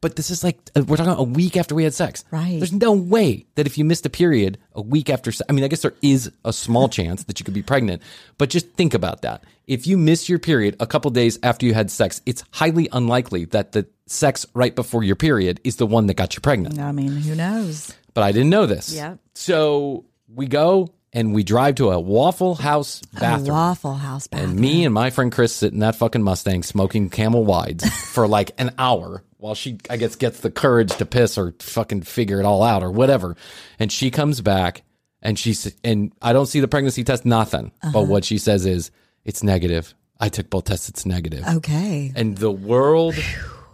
[0.00, 2.24] but this is like, uh, we're talking a week after we had sex.
[2.30, 2.58] Right.
[2.58, 5.68] There's no way that if you missed a period a week after, I mean, I
[5.68, 8.02] guess there is a small chance that you could be pregnant,
[8.38, 9.44] but just think about that.
[9.66, 13.46] If you miss your period a couple days after you had sex, it's highly unlikely
[13.46, 16.78] that the sex right before your period is the one that got you pregnant.
[16.78, 17.92] I mean, who knows?
[18.14, 18.94] But I didn't know this.
[18.94, 19.18] Yep.
[19.34, 23.48] So we go and we drive to a Waffle House A bathroom.
[23.48, 24.50] Waffle House bathroom.
[24.50, 28.28] And me and my friend Chris sit in that fucking Mustang smoking Camel Wides for
[28.28, 32.40] like an hour while she, I guess, gets the courage to piss or fucking figure
[32.40, 33.36] it all out or whatever.
[33.78, 34.82] And she comes back
[35.22, 37.72] and she's, and I don't see the pregnancy test, nothing.
[37.82, 38.02] But uh-huh.
[38.02, 38.90] what she says is,
[39.24, 39.94] it's negative.
[40.18, 42.12] I took both tests, it's negative Okay.
[42.16, 43.14] and the world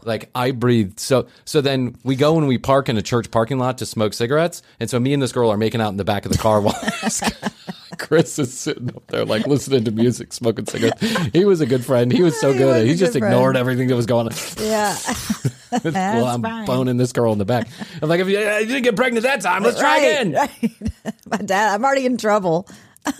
[0.04, 3.58] like i breathed so so then we go and we park in a church parking
[3.58, 6.04] lot to smoke cigarettes and so me and this girl are making out in the
[6.04, 6.74] back of the car while
[7.98, 11.00] chris is sitting up there like listening to music smoking cigarettes
[11.32, 13.56] he was a good friend he was so good was he just ignored friend.
[13.58, 14.96] everything that was going on Yeah.
[15.84, 16.66] well, i'm fine.
[16.66, 17.66] boning this girl in the back
[18.02, 20.70] i'm like if you, uh, you didn't get pregnant that time let's try again right.
[21.26, 22.68] My dad, I'm already in trouble.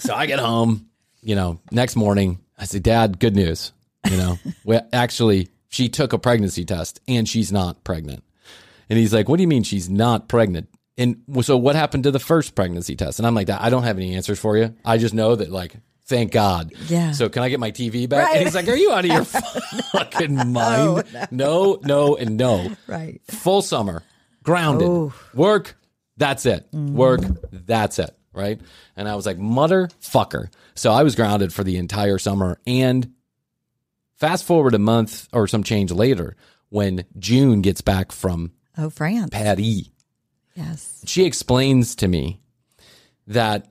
[0.00, 0.88] So I get home,
[1.22, 2.38] you know, next morning.
[2.58, 3.72] I say, Dad, good news.
[4.08, 8.22] You know, we actually, she took a pregnancy test and she's not pregnant.
[8.90, 10.68] And he's like, What do you mean she's not pregnant?
[10.98, 13.18] And so what happened to the first pregnancy test?
[13.18, 14.74] And I'm like, I don't have any answers for you.
[14.84, 15.74] I just know that, like,
[16.04, 16.72] thank God.
[16.88, 17.12] Yeah.
[17.12, 18.26] So can I get my TV back?
[18.26, 18.36] Right.
[18.36, 19.24] And he's like, Are you out of your
[19.92, 21.04] fucking mind?
[21.30, 22.70] No, no, and no.
[22.86, 23.20] Right.
[23.28, 24.02] Full summer,
[24.42, 24.86] grounded.
[24.88, 25.14] Oh.
[25.34, 25.76] Work,
[26.18, 26.66] that's it.
[26.72, 28.14] Work, that's it.
[28.34, 28.60] Right.
[28.96, 30.48] And I was like, Motherfucker.
[30.74, 32.58] So I was grounded for the entire summer.
[32.66, 33.12] And
[34.16, 36.36] fast forward a month or some change later,
[36.68, 39.28] when June gets back from Oh, France.
[39.30, 39.90] Paris,
[40.54, 41.02] Yes.
[41.06, 42.40] she explains to me
[43.26, 43.68] that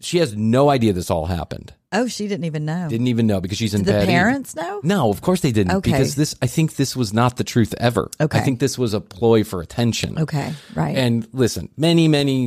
[0.00, 1.72] she has no idea this all happened.
[1.92, 2.88] Oh, she didn't even know.
[2.88, 4.06] Didn't even know because she's in Did the Paris.
[4.06, 4.80] parents know?
[4.82, 5.72] No, of course they didn't.
[5.76, 5.92] Okay.
[5.92, 8.10] Because this, I think this was not the truth ever.
[8.20, 8.38] Okay.
[8.38, 10.18] I think this was a ploy for attention.
[10.18, 10.52] Okay.
[10.74, 10.96] Right.
[10.96, 12.42] And listen, many, many,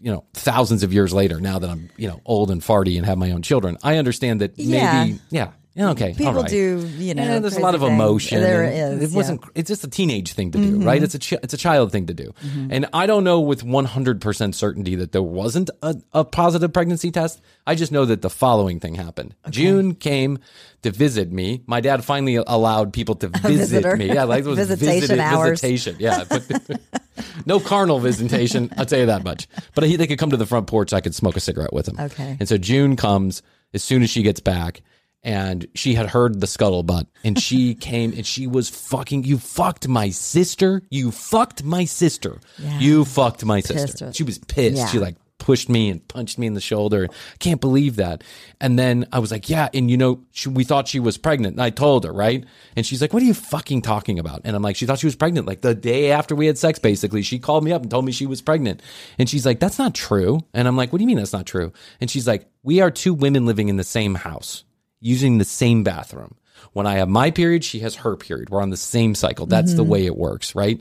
[0.00, 3.06] you know, thousands of years later, now that I'm, you know, old and farty and
[3.06, 5.04] have my own children, I understand that Yeah.
[5.04, 6.48] maybe, yeah, okay, People right.
[6.50, 7.92] do, you know, Yeah, there's a lot of things.
[7.92, 8.40] emotion.
[8.40, 9.40] There is, It wasn't.
[9.40, 9.46] yeah.
[9.48, 9.58] Mm-hmm.
[9.58, 11.02] It's just a teenage thing to do, right?
[11.02, 12.32] It's a it's a child thing to do,
[12.70, 17.10] and I don't know with 100 percent certainty that there wasn't a, a positive pregnancy
[17.10, 17.40] test.
[17.66, 19.34] I just know that the following thing happened.
[19.50, 20.38] June came
[20.82, 21.62] to visit me.
[21.66, 24.06] My dad finally allowed people to visit me.
[24.12, 25.60] Yeah, like it was Visitation visited- hours.
[25.60, 25.96] Visitation.
[25.98, 26.24] Yeah.
[26.28, 26.80] But-
[27.46, 28.70] no carnal visitation.
[28.76, 29.46] I'll tell you that much.
[29.74, 30.92] But he, they could come to the front porch.
[30.92, 31.96] I could smoke a cigarette with him.
[32.00, 32.36] Okay.
[32.40, 33.42] And so June comes
[33.74, 34.82] as soon as she gets back.
[35.24, 39.86] And she had heard the scuttlebutt and she came and she was fucking, you fucked
[39.88, 40.82] my sister.
[40.90, 42.40] You fucked my sister.
[42.58, 42.78] Yeah.
[42.80, 44.12] You fucked my sister.
[44.12, 44.78] She was pissed.
[44.78, 44.86] Yeah.
[44.86, 47.08] She like pushed me and punched me in the shoulder.
[47.10, 48.22] I can't believe that.
[48.60, 49.68] And then I was like, yeah.
[49.74, 51.54] And you know, she, we thought she was pregnant.
[51.54, 52.44] And I told her, right?
[52.76, 54.42] And she's like, what are you fucking talking about?
[54.44, 55.48] And I'm like, she thought she was pregnant.
[55.48, 58.12] Like the day after we had sex, basically, she called me up and told me
[58.12, 58.80] she was pregnant.
[59.18, 60.40] And she's like, that's not true.
[60.54, 61.72] And I'm like, what do you mean that's not true?
[62.00, 64.62] And she's like, we are two women living in the same house
[65.02, 66.36] using the same bathroom.
[66.72, 68.48] When I have my period, she has her period.
[68.48, 69.46] We're on the same cycle.
[69.46, 69.90] That's the mm-hmm.
[69.90, 70.80] way it works, right?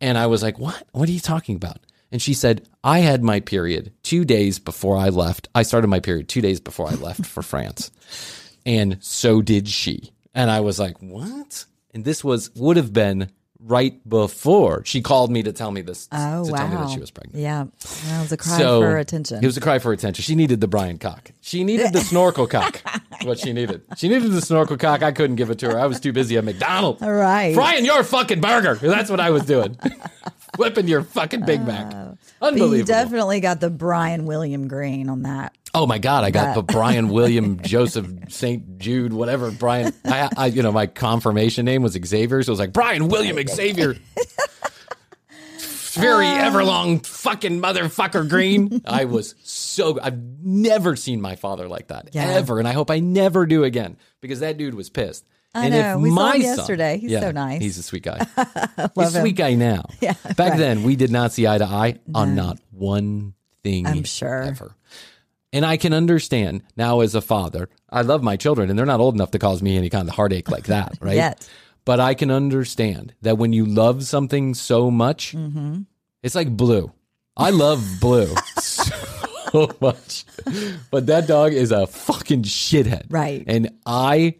[0.00, 0.82] And I was like, what?
[0.92, 1.80] What are you talking about?
[2.12, 5.48] And she said, I had my period two days before I left.
[5.54, 7.90] I started my period two days before I left for France.
[8.64, 10.12] And so did she.
[10.32, 11.64] And I was like, what?
[11.92, 16.08] And this was, would have been right before she called me to tell me this,
[16.12, 16.58] Oh to wow!
[16.58, 17.38] tell me that she was pregnant.
[17.42, 17.66] Yeah,
[18.06, 19.42] that was a cry So for attention.
[19.42, 20.22] It was a cry for attention.
[20.22, 21.32] She needed the Bryan cock.
[21.40, 22.82] She needed the snorkel cock.
[23.22, 23.80] What she needed.
[23.96, 25.02] She needed the snorkel cock.
[25.02, 25.80] I couldn't give it to her.
[25.80, 27.00] I was too busy at McDonald's.
[27.02, 27.54] All right.
[27.54, 28.74] Frying your fucking burger.
[28.74, 29.78] That's what I was doing.
[30.56, 31.92] Flipping your fucking Big Mac.
[31.94, 32.18] Oh.
[32.40, 35.56] But you definitely got the Bryan William Green on that.
[35.74, 36.24] Oh my God!
[36.24, 39.92] I got That- the Bryan William Joseph Saint Jude whatever Bryan.
[40.04, 43.38] I, I you know my confirmation name was Xavier, so it was like Bryan William
[43.46, 43.96] Xavier.
[45.94, 46.50] Very ah.
[46.50, 48.82] everlong fucking motherfucker green.
[48.86, 49.98] I was so.
[50.00, 52.24] I've never seen my father like that Yeah.
[52.24, 55.24] ever, and I hope I never do again because that dude was pissed.
[55.56, 55.98] I and know.
[55.98, 56.98] We saw him son- yesterday.
[56.98, 57.60] He's so nice.
[57.62, 58.18] He's a sweet guy.
[58.94, 59.22] He's a him.
[59.22, 59.84] sweet guy now.
[60.00, 60.58] Yeah, Back right.
[60.58, 63.86] then, we did not see eye to eye on not one thing.
[63.86, 64.42] I'm sure.
[64.42, 64.74] Ever.
[65.52, 69.00] And I can understand now as a father, I love my children and they're not
[69.00, 71.16] old enough to cause me any kind of heartache like that, right?
[71.16, 71.48] Yet.
[71.84, 75.82] But I can understand that when you love something so much, Mm-hmm.
[76.22, 76.92] it's like blue.
[77.36, 80.24] I love blue so much.
[80.90, 83.06] But that dog is a fucking shithead.
[83.08, 83.44] Right.
[83.46, 84.36] And I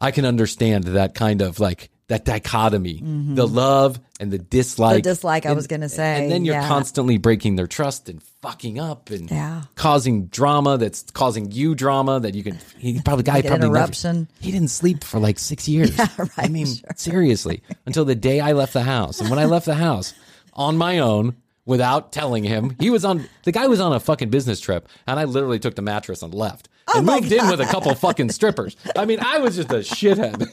[0.00, 4.92] I can understand that kind of like that dichotomy, the love and the dislike.
[4.92, 4.96] Mm-hmm.
[5.02, 6.66] The dislike, I was gonna say, And then you're yeah.
[6.66, 9.64] constantly breaking their trust and fucking up and Yeah.
[9.74, 12.58] causing drama that's causing you drama that you can.
[12.78, 14.28] He probably guy probably never- interruption.
[14.40, 15.96] he didn't sleep for like six years.
[15.98, 16.08] Yeah,
[16.38, 16.88] I mean, sure.
[16.96, 19.20] seriously, until the day I left the house.
[19.20, 20.14] And when I left the house
[20.54, 24.30] on my own without telling him, he was on the guy was on a fucking
[24.30, 27.60] business trip, and I literally took the mattress and left Oh and moved in with
[27.60, 28.76] a couple fucking strippers.
[28.96, 30.50] I mean, I was just a shithead.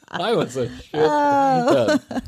[0.10, 1.98] I was a Oh.
[2.08, 2.22] shithead.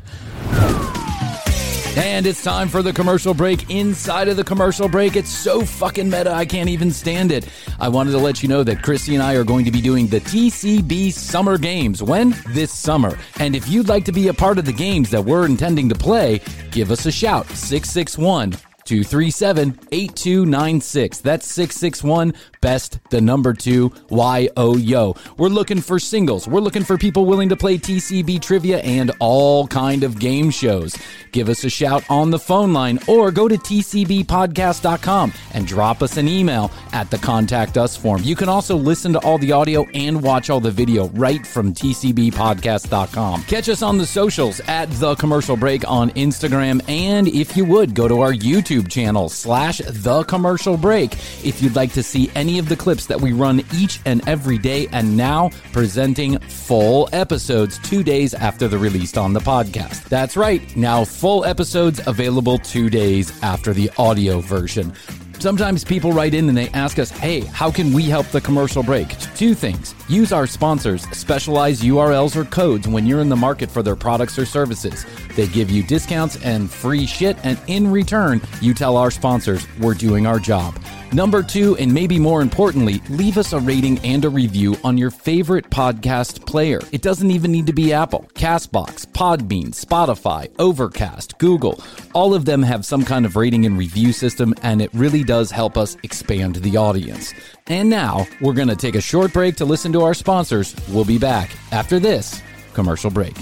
[1.97, 3.69] And it's time for the commercial break.
[3.69, 7.49] Inside of the commercial break, it's so fucking meta, I can't even stand it.
[7.81, 10.07] I wanted to let you know that Christy and I are going to be doing
[10.07, 12.01] the TCB Summer Games.
[12.03, 12.35] When?
[12.51, 13.19] This summer.
[13.41, 15.95] And if you'd like to be a part of the games that we're intending to
[15.97, 17.47] play, give us a shout.
[17.49, 18.55] 661
[18.91, 21.21] 237 8296.
[21.21, 25.15] That's 661 best, the number two, Y O Yo.
[25.39, 26.49] We're looking for singles.
[26.49, 30.97] We're looking for people willing to play TCB trivia and all kind of game shows.
[31.33, 36.17] Give us a shout on the phone line or go to tcbpodcast.com and drop us
[36.17, 38.23] an email at the contact us form.
[38.25, 41.73] You can also listen to all the audio and watch all the video right from
[41.73, 43.43] tcbpodcast.com.
[43.45, 47.95] Catch us on the socials at the commercial break on Instagram and if you would
[47.95, 51.15] go to our YouTube channel slash the commercial break
[51.45, 54.59] if you'd like to see any of the clips that we run each and every
[54.59, 60.05] day and now presenting full episodes two days after the release on the podcast.
[60.05, 60.77] That's right.
[60.77, 64.95] Now full episodes available two days after the audio version.
[65.41, 68.83] Sometimes people write in and they ask us, hey, how can we help the commercial
[68.83, 69.09] break?
[69.35, 69.95] Two things.
[70.07, 74.39] Use our sponsors' specialized URLs or codes when you're in the market for their products
[74.39, 75.07] or services.
[75.37, 79.95] They give you discounts and free shit, and in return, you tell our sponsors we're
[79.95, 80.79] doing our job.
[81.13, 85.11] Number two, and maybe more importantly, leave us a rating and a review on your
[85.11, 86.81] favorite podcast player.
[86.93, 91.83] It doesn't even need to be Apple, Castbox, Podbean, Spotify, Overcast, Google.
[92.15, 95.51] All of them have some kind of rating and review system, and it really does
[95.51, 97.35] help us expand the audience.
[97.67, 100.77] And now, we're going to take a short break to listen to our sponsors.
[100.89, 102.41] We'll be back after this
[102.73, 103.37] commercial break.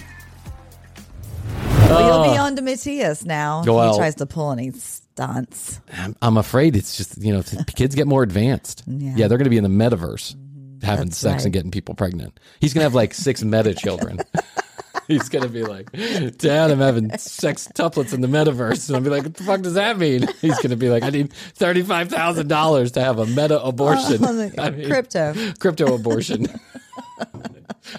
[1.66, 2.44] Well, you'll be uh.
[2.44, 3.62] on to Matthias now.
[3.62, 4.70] Well- he tries to pull any
[5.18, 5.80] stunts.
[5.92, 7.42] I'm, I'm afraid it's just, you know,
[7.74, 8.84] kids get more advanced.
[8.86, 10.86] Yeah, they're going to be in the metaverse mm-hmm.
[10.86, 11.44] having That's sex right.
[11.46, 12.38] and getting people pregnant.
[12.60, 14.20] He's going to have like six meta children.
[15.08, 15.90] He's going to be like,
[16.36, 18.88] Dad, I'm having sex tuplets in the metaverse.
[18.88, 20.28] And I'll be like, what the fuck does that mean?
[20.40, 24.24] He's going to be like, I need $35,000 to have a meta abortion.
[24.24, 25.34] Oh, On I mean, crypto.
[25.58, 26.46] Crypto abortion.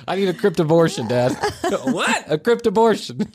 [0.08, 1.36] I need a crypt abortion, Dad.
[1.84, 2.32] what?
[2.32, 3.32] A crypt abortion.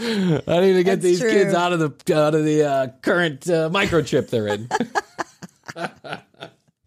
[0.00, 1.30] I need to get That's these true.
[1.30, 4.68] kids out of the out of the uh, current uh, microchip they're in.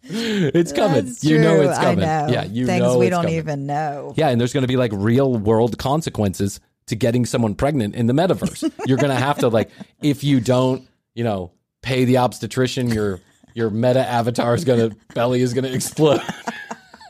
[0.04, 1.06] it's coming.
[1.06, 1.70] That's you know true.
[1.70, 2.04] it's coming.
[2.06, 2.34] I know.
[2.34, 3.38] Yeah, you Things know we don't coming.
[3.38, 4.14] even know.
[4.18, 8.08] Yeah, and there's going to be like real world consequences to getting someone pregnant in
[8.08, 8.72] the metaverse.
[8.88, 9.70] You're going to have to like
[10.02, 13.20] if you don't, you know, pay the obstetrician, your
[13.54, 16.22] your meta avatar is gonna belly is gonna explode.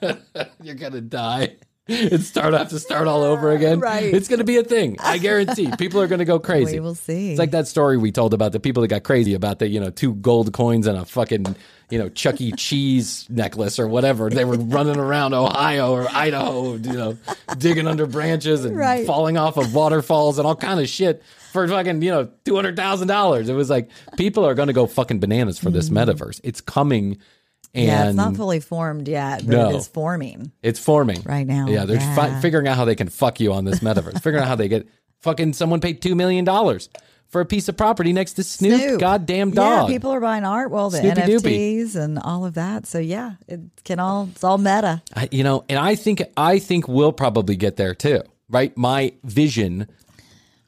[0.62, 1.56] You're gonna die
[1.88, 3.82] and start have to start all over again.
[3.82, 4.14] Right.
[4.14, 4.96] It's gonna be a thing.
[5.02, 5.70] I guarantee.
[5.78, 6.76] People are gonna go crazy.
[6.76, 7.32] We will see.
[7.32, 9.82] It's like that story we told about the people that got crazy about the, you
[9.82, 11.58] know, two gold coins and a fucking,
[11.90, 12.54] you know, Chuck E.
[12.54, 14.30] Cheese necklace or whatever.
[14.30, 17.18] They were running around Ohio or Idaho, you know,
[17.58, 19.06] digging under branches and Right.
[19.06, 22.78] falling off of waterfalls and all kind of shit for fucking, you know, two hundred
[22.78, 23.50] thousand dollars.
[23.50, 25.98] It was like people are gonna go fucking bananas for this mm.
[25.98, 26.40] metaverse.
[26.46, 27.18] It's coming
[27.74, 29.70] and yeah, it's not fully formed yet, but No.
[29.72, 30.52] it is forming.
[30.62, 33.66] it's forming Right now, Yeah, they're fi- figuring out how they can fuck you on
[33.66, 34.14] this metaverse.
[34.22, 34.88] figuring out how they get
[35.22, 36.90] fucking someone paid two million dollars
[37.30, 39.00] for a piece of property next to Snoop, Snoop.
[39.00, 39.90] goddamn dog.
[39.90, 40.70] Yeah, people are buying art.
[40.70, 41.22] Well, the Snoopy
[41.82, 42.86] NFTs and all of that.
[42.86, 44.30] So yeah, it can all.
[44.32, 45.02] It's all meta.
[45.16, 48.22] I, you know, and I think I think we'll probably get there too.
[48.50, 48.78] Right?
[48.78, 49.88] My vision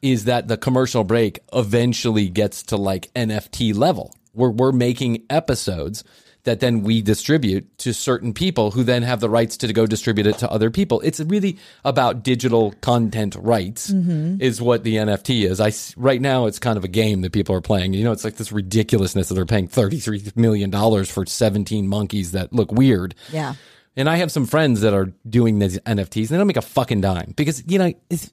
[0.02, 4.12] is that the commercial break eventually gets to like NFT level.
[4.32, 6.02] Where we're making episodes
[6.46, 10.26] that then we distribute to certain people who then have the rights to go distribute
[10.26, 11.00] it to other people.
[11.02, 14.40] It's really about digital content rights mm-hmm.
[14.40, 15.60] is what the NFT is.
[15.60, 17.92] I right now it's kind of a game that people are playing.
[17.92, 22.32] You know, it's like this ridiculousness that they're paying 33 million dollars for 17 monkeys
[22.32, 23.14] that look weird.
[23.32, 23.54] Yeah.
[23.96, 26.62] And I have some friends that are doing these NFTs and they don't make a
[26.62, 28.30] fucking dime because, you know, it's,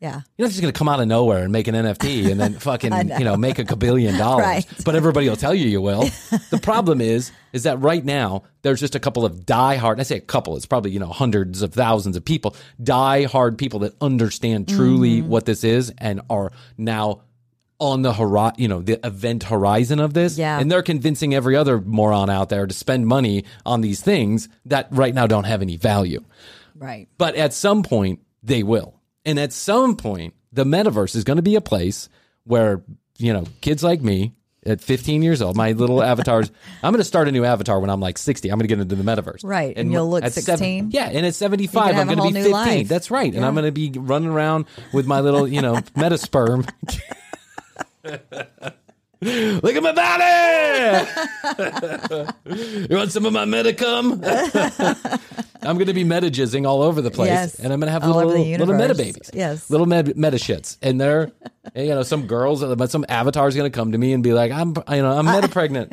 [0.00, 2.54] you're not just going to come out of nowhere and make an NFT and then
[2.58, 4.44] fucking, you know, make a kabillion dollars.
[4.46, 4.66] Right.
[4.84, 6.04] But everybody will tell you you will.
[6.50, 10.16] the problem is, is that right now there's just a couple of die-hard, I say
[10.16, 14.68] a couple, it's probably, you know, hundreds of thousands of people, die-hard people that understand
[14.68, 15.28] truly Mm-hmm.
[15.28, 17.22] what this is and are now
[17.78, 20.36] on the horizon, you know, the event horizon of this.
[20.38, 20.58] Yeah.
[20.58, 24.88] And they're convincing every other moron out there to spend money on these things that
[24.90, 26.22] right now don't have any value.
[26.74, 27.08] Right.
[27.18, 28.99] But at some point, they will.
[29.24, 32.08] And at some point, the metaverse is going to be a place
[32.44, 32.82] where,
[33.18, 36.50] you know, kids like me at 15 years old, my little avatars,
[36.82, 38.50] I'm going to start a new avatar when I'm like 60.
[38.50, 39.40] I'm going to get into the metaverse.
[39.44, 40.90] Right, and you'll look at 16?
[40.90, 41.10] yeah.
[41.10, 42.52] And at 75, I'm going to be 15.
[42.52, 42.88] life.
[42.88, 43.32] That's right.
[43.34, 46.68] And I'm going to be running around with my little, you know, metasperm.
[49.62, 51.06] Look at my body!
[52.90, 54.22] you want some of my metacum?
[55.62, 57.54] I'm going to be meta jizzing all over the place, Yes.
[57.56, 59.68] and I'm going to have All little little meta babies, Yes.
[59.68, 61.30] little med- meta shits, and they're
[61.74, 64.32] and, you know some girls, but some avatar's going to come to me and be
[64.32, 65.92] like, I'm you know I'm meta pregnant.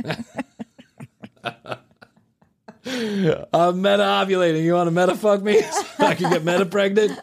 [3.54, 4.64] I'm meta ovulating.
[4.64, 5.62] You want to meta fuck me?
[5.62, 7.20] so I can get meta pregnant.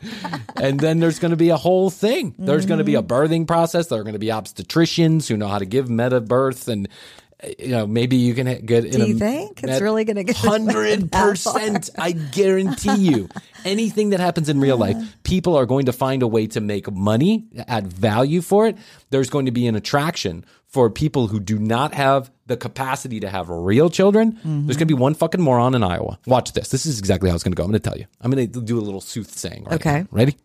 [0.56, 2.34] And then there's going to be a whole thing.
[2.38, 3.12] There's going to be a mm-hmm.
[3.12, 3.86] birthing process.
[3.86, 6.68] There are going to be obstetricians who know how to give meta birth.
[6.68, 6.88] And,
[7.58, 10.36] you know, maybe you can get in Do a you think it's really gonna get
[10.36, 11.90] Hundred percent.
[11.98, 13.28] I guarantee you.
[13.64, 16.90] Anything that happens in real life, people are going to find a way to make
[16.92, 18.76] money, add value for it.
[19.10, 23.28] There's going to be an attraction for people who do not have the capacity to
[23.30, 24.32] have real children.
[24.32, 24.66] Mm-hmm.
[24.66, 26.18] There's going to be one fucking moron in Iowa.
[26.26, 26.68] Watch this.
[26.68, 27.62] This is exactly how it's going to go.
[27.64, 28.04] I'm going to tell you.
[28.20, 30.00] I'm going to do a little soothsaying right Okay.
[30.00, 30.06] now.
[30.10, 30.36] Ready?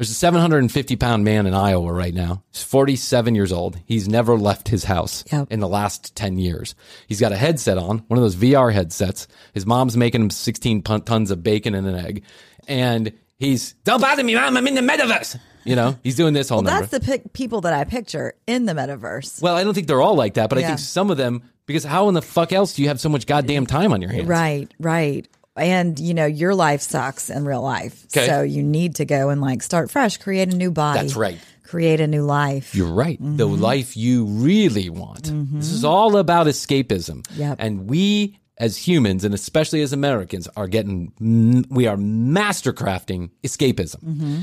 [0.00, 2.42] There's a 750 pound man in Iowa right now.
[2.52, 3.78] He's 47 years old.
[3.84, 5.48] He's never left his house Yep.
[5.52, 6.74] in the last 10 years.
[7.06, 9.28] He's got a headset on, one of those VR headsets.
[9.52, 12.22] His mom's making him 16 pun- tons of bacon and an egg.
[12.66, 14.56] And he's, don't bother me, mom.
[14.56, 15.38] I'm in the metaverse.
[15.64, 16.80] You know, he's doing this whole number.
[16.80, 19.42] That's the pic- people that I picture in the metaverse.
[19.42, 21.84] well, I don't think they're all like that, but I think some of them, because
[21.84, 24.26] how in the fuck else do you have so much goddamn time on your hands?
[24.28, 25.28] Right, right.
[25.56, 28.06] And you know, your life sucks in real life.
[28.06, 28.26] Okay.
[28.26, 31.00] So you need to go and like start fresh, create a new body.
[31.00, 31.38] That's right.
[31.64, 32.74] Create a new life.
[32.74, 33.18] You're right.
[33.20, 33.62] The Mm-hmm.
[33.62, 35.24] life you really want.
[35.54, 37.24] This is all about escapism.
[37.36, 37.56] Yep.
[37.60, 41.12] And we as humans and especially as Americans are getting
[41.70, 44.02] we are mastercrafting escapism.
[44.02, 44.36] Mm-hmm.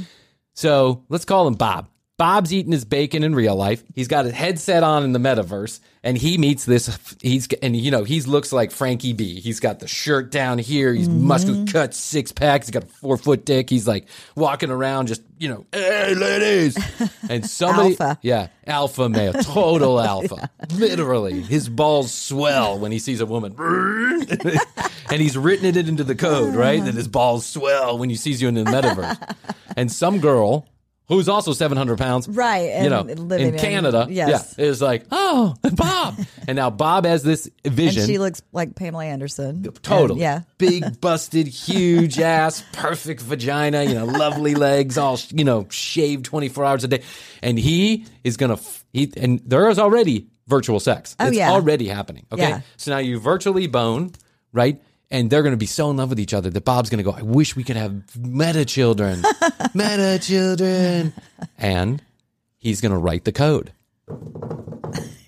[0.56, 1.88] So, let's call him Bob.
[2.18, 3.84] Bob's eating his bacon in real life.
[3.94, 7.16] He's got his headset on in the metaverse, and he meets this.
[7.22, 9.40] He's and you know he looks like Frankie B.
[9.40, 10.94] He's got the shirt down here.
[10.94, 11.28] He's Mm-hmm.
[11.28, 12.64] muscular, cut, six pack.
[12.64, 13.70] He's got a four foot dick.
[13.70, 16.76] He's like walking around, just you know, hey ladies,
[17.30, 18.18] and somebody, Alpha.
[18.24, 21.42] yeah, alpha male, total alpha, literally.
[21.42, 23.54] His balls swell when he sees a woman,
[25.12, 26.84] and he's written it into the code, right?
[26.84, 29.36] That his balls swell when he sees you in the metaverse.
[29.76, 30.68] and some girl
[31.08, 34.56] who's also 700 pounds, Right, you know, living in in- Canada, yes.
[34.58, 36.16] yeah, is like, oh, Bob.
[36.48, 38.06] and now Bob has this and vision.
[38.06, 39.64] she looks like Pamela Anderson.
[39.64, 40.12] Totally.
[40.12, 40.42] And, yeah.
[40.58, 46.66] Big, busted, huge ass, perfect vagina, you know, lovely legs, all, you know, shaved 24
[46.66, 47.04] hours a day.
[47.42, 48.62] And he is going to,
[48.94, 51.16] he, and there is already virtual sex.
[51.20, 51.52] Oh, it's yeah.
[51.52, 52.26] already happening.
[52.32, 52.42] Okay.
[52.50, 52.62] Yeah.
[52.78, 54.12] So now you virtually bone,
[54.54, 54.82] right?
[55.10, 57.04] And they're going to be so in love with each other that Bob's going to
[57.04, 59.24] go, I wish we could have meta children,
[59.74, 61.14] meta children.
[61.58, 62.02] And
[62.58, 63.72] he's going to write the code.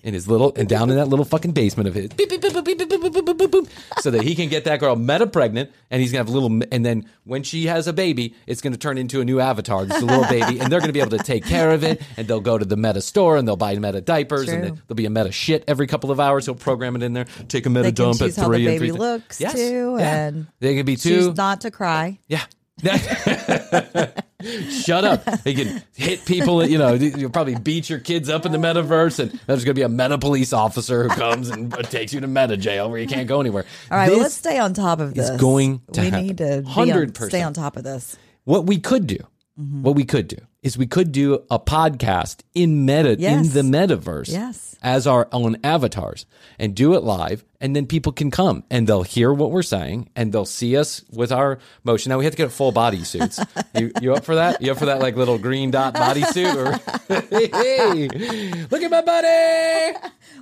[0.02, 2.89] in his little and down in that little fucking basement of his, beep, beep, beep,
[3.00, 6.00] boop, boop, boop, boop, boop, so that he can get that girl meta pregnant, and
[6.00, 6.62] he's gonna have a little.
[6.70, 9.84] And then when she has a baby, it's gonna turn into a new avatar.
[9.84, 12.02] It's a little baby, and they're gonna be able to take care of it.
[12.16, 14.54] And they'll go to the meta store and they'll buy meta diapers, True.
[14.54, 16.44] and there'll be a meta shit every couple of hours.
[16.44, 18.42] He'll program it in there, take a meta they dump at three.
[18.42, 20.26] How the baby three looks yes, too, yeah.
[20.26, 22.18] and they can be too Not to cry.
[22.28, 22.44] Yeah.
[24.70, 25.24] Shut up.
[25.42, 29.18] They can hit people, you know, you'll probably beat your kids up in the metaverse,
[29.18, 32.26] and there's going to be a meta police officer who comes and takes you to
[32.26, 33.64] meta jail where you can't go anywhere.
[33.90, 35.40] All right, well, let's stay on top of is this.
[35.40, 36.26] going to we happen.
[36.26, 37.26] need to be on, 100%.
[37.28, 38.16] stay on top of this.
[38.44, 39.18] What we could do,
[39.58, 39.82] Mm-hmm.
[39.82, 43.54] what we could do is we could do a podcast in meta Yes.
[43.54, 44.76] in the metaverse Yes.
[44.82, 46.24] as our own avatars
[46.58, 50.08] and do it live and then people can come and they'll hear what we're saying
[50.16, 52.08] and they'll see us with our motion.
[52.10, 53.40] Now we have to get full body suits.
[53.74, 54.62] you you up for that?
[54.62, 56.72] You up for that like little green dot bodysuit or
[57.46, 59.98] hey, look at my body.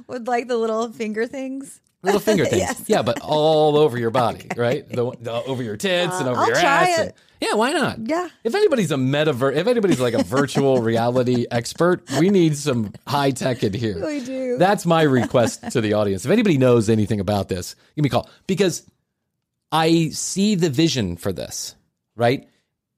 [0.07, 1.81] With like the little finger things.
[2.03, 2.61] Little finger things.
[2.61, 2.85] Yes.
[2.87, 4.89] Yeah, but all over your body, right?
[4.89, 6.99] The, the, over your tits uh, and over I'll your ass.
[6.99, 7.99] and- yeah, why not?
[8.05, 8.29] Yeah.
[8.43, 13.31] If anybody's a metaverse, if anybody's like a virtual reality expert, we need some high
[13.31, 14.05] tech in here.
[14.05, 14.57] We do.
[14.59, 16.25] That's my request to the audience.
[16.25, 18.83] If anybody knows anything about this, give me a call because
[19.71, 21.77] I see the vision for this,
[22.17, 22.49] right?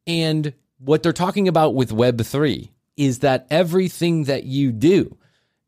[0.06, 5.18] And what they're talking about with Web3 is that everything that you do,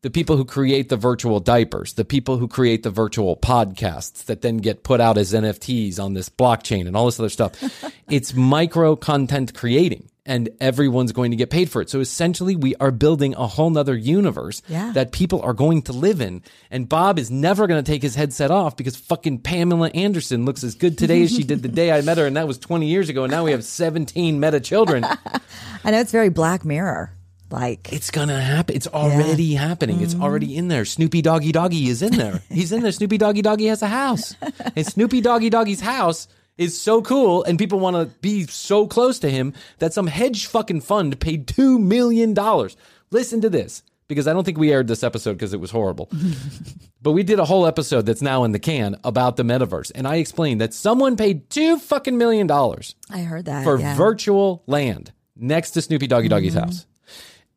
[0.03, 4.41] the people who create the virtual diapers, the people who create the virtual podcasts that
[4.41, 7.53] then get put out as NFTs on this blockchain and all this other stuff,
[8.09, 10.09] it's micro content creating.
[10.25, 11.89] And everyone's going to get paid for it.
[11.89, 14.93] So essentially, we are building a whole nother universe Yeah.
[14.93, 16.43] that people are going to live in.
[16.71, 20.63] And Bob is never going to take his headset off because fucking Pamela Anderson looks
[20.63, 22.25] as good today as she did the day I met her.
[22.25, 23.25] And that was 20 years ago.
[23.25, 25.03] And now we have 17 meta children.
[25.83, 27.11] I know it's very Black Mirror.
[27.53, 28.75] Like, It's to happen.
[28.75, 30.01] It's already happening.
[30.01, 30.85] It's already in there.
[30.85, 32.41] Snoopy Doggy Doggy is in there.
[32.49, 32.91] He's in there.
[32.91, 34.35] Snoopy Doggy Doggy has a house.
[34.75, 36.27] And Snoopy Doggy Doggy's house
[36.57, 40.47] is so cool and people want to be so close to him that some hedge
[40.47, 42.75] fucking fund paid 2 million dollars.
[43.11, 46.09] Listen to this because I don't think we aired this episode because it was horrible.
[47.03, 50.07] but we did a whole episode that's now in the can about the metaverse and
[50.07, 53.63] I explained that someone paid 2 fucking million dollars I heard that.
[53.63, 53.95] for yeah.
[53.95, 56.63] virtual land next to Snoopy Doggy Doggy's Mm-hmm.
[56.65, 56.85] house.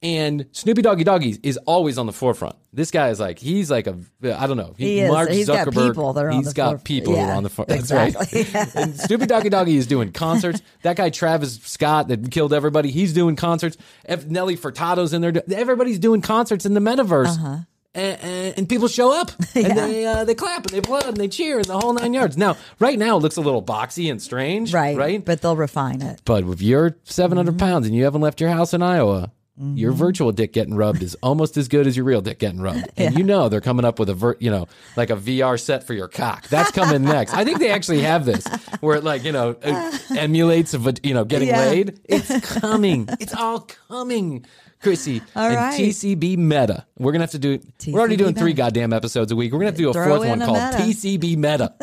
[0.06, 2.54] And Snoopy Doggy Doggy is always on the forefront.
[2.72, 4.74] This guy is like he's like a I don't know.
[4.78, 5.10] He is.
[5.10, 7.42] Mark He's got people that are on He's the got foref- people who are on
[7.42, 7.68] the front.
[7.70, 8.42] That's exactly.
[8.54, 8.76] right.
[8.76, 10.62] and Snoopy Doggy Doggy is doing concerts.
[10.82, 12.90] that guy Travis Scott that killed everybody.
[12.92, 13.76] He's doing concerts.
[14.04, 15.32] F- Nelly Furtado's in there.
[15.52, 17.26] Everybody's doing concerts in the metaverse.
[17.38, 17.56] Uh-huh.
[17.94, 21.16] And, and, and people show up and they uh, they clap and they applaud and
[21.16, 22.36] they cheer and the whole nine yards.
[22.36, 24.96] Now, right now, it looks a little boxy and strange, Right.
[24.98, 26.20] Right, But they'll refine it.
[26.26, 27.58] but if you're 700 Mm-hmm.
[27.58, 29.98] pounds and you haven't left your house in Iowa, your mm-hmm.
[29.98, 32.88] virtual dick getting rubbed is almost as good as your real dick getting rubbed.
[32.96, 35.84] And you know they're coming up with a ver- you know, like a VR set
[35.84, 36.46] for your cock.
[36.48, 37.32] That's coming next.
[37.32, 38.46] I think they actually have this
[38.80, 39.56] where it like, you know,
[40.16, 41.60] emulates of, you know, getting Yeah.
[41.60, 42.00] laid.
[42.04, 43.08] It's coming.
[43.18, 44.44] It's all coming.
[44.82, 45.80] Krissy All and right.
[45.80, 46.84] TCB Meta.
[46.98, 47.58] We're gonna have to do.
[47.88, 49.52] we're already TCB doing three goddamn episodes a week.
[49.52, 50.76] We're gonna have to do a Throw fourth one called meta.
[50.76, 51.74] TCB Meta.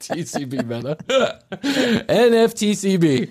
[0.00, 0.96] TCB Meta.
[2.08, 3.30] NFTCB.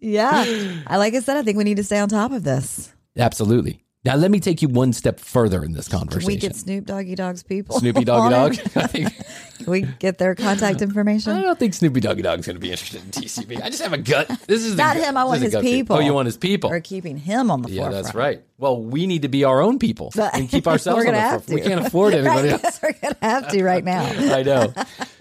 [0.00, 0.44] Yeah.
[0.86, 2.92] I like I said, I think we need to stay on top of this.
[3.16, 3.82] Absolutely.
[4.04, 6.26] Now let me take you one step further in this Can conversation.
[6.28, 7.78] we get Snoop Doggy Dogg's people?
[7.80, 8.52] Snoopy Doggy Dog.
[8.76, 9.12] I, think,
[9.58, 11.32] Can we get their contact information.
[11.32, 13.60] I don't think Snoopy Doggy Dog's going to be interested in TCB.
[13.60, 14.28] I just have a gut.
[14.46, 15.16] This is Not him.
[15.16, 15.72] I want his a gut feel.
[15.72, 15.96] people.
[15.96, 16.70] Oh, you want his people?
[16.70, 18.04] We're keeping him on the yeah, forefront.
[18.04, 18.42] that's right.
[18.56, 21.44] Well, we need to be our own people and keep ourselves We're on the have
[21.44, 21.64] forefront.
[21.64, 21.68] to.
[21.68, 22.80] We can't afford anybody Right, else.
[22.80, 24.04] We're gonna have to right now.
[24.04, 24.72] I know.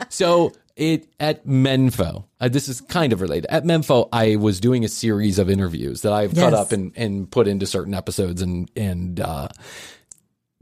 [0.10, 3.48] So it at Menfo, uh, this is kind of related.
[3.50, 7.30] At Menfo, I was doing a series of interviews that I've cut up and, and
[7.30, 9.48] put into certain episodes, and and uh,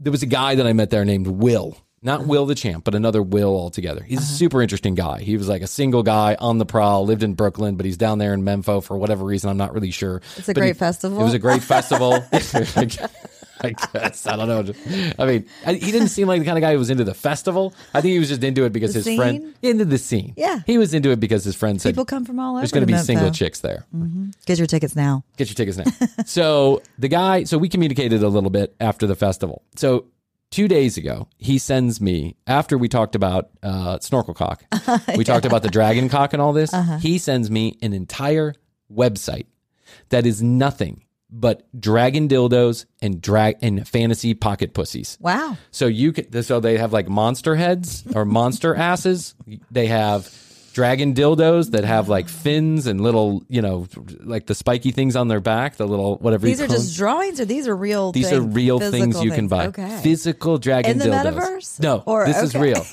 [0.00, 1.78] there was a guy that I met there named Will.
[2.02, 2.28] Not Uh-huh.
[2.28, 4.02] Will the champ, but another Will altogether.
[4.04, 5.20] He's a super interesting guy.
[5.22, 8.18] He was like a single guy on the prowl, lived in Brooklyn, but he's down
[8.18, 9.50] there in Menfo for whatever reason.
[9.50, 10.20] I'm not really sure.
[10.36, 11.20] It's a But great he- festival.
[11.20, 12.12] It was a great festival.
[13.60, 14.74] I guess I don't know.
[15.18, 17.74] I mean, he didn't seem like the kind of guy who was into the festival.
[17.94, 20.34] I think he was just into it because The his friend into the scene.
[20.36, 20.60] Yeah.
[20.66, 22.60] he was into it because his friend said People come from all over.
[22.60, 23.86] there's going to be single chicks there.
[24.46, 25.24] Get your tickets now.
[25.36, 26.06] Get your tickets now.
[26.26, 29.62] so the guy, so we communicated a little bit after the festival.
[29.76, 30.06] So
[30.50, 34.64] two days ago, he sends me after we talked about uh, snorkel cock.
[35.16, 36.72] We talked about the dragon cock and all this.
[36.74, 36.98] Uh-huh.
[36.98, 38.54] He sends me an entire
[38.92, 39.46] website
[40.10, 45.18] that is nothing but dragon dildos and drag and fantasy pocket pussies.
[45.20, 45.56] Wow.
[45.70, 49.34] So you can so they have like monster heads or monster asses.
[49.70, 50.30] They have
[50.72, 53.86] dragon dildos that have like fins and little, you know,
[54.20, 56.46] like the spiky things on their back, the little whatever.
[56.46, 58.12] These are just drawings, or these are real.
[58.12, 59.68] These things, are real things you can buy.
[59.68, 60.00] Okay.
[60.02, 61.32] Physical dragon In the dildos.
[61.34, 61.80] metaverse?
[61.80, 62.84] No, Or- this is real.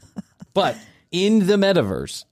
[0.54, 0.76] but
[1.10, 2.24] in the metaverse,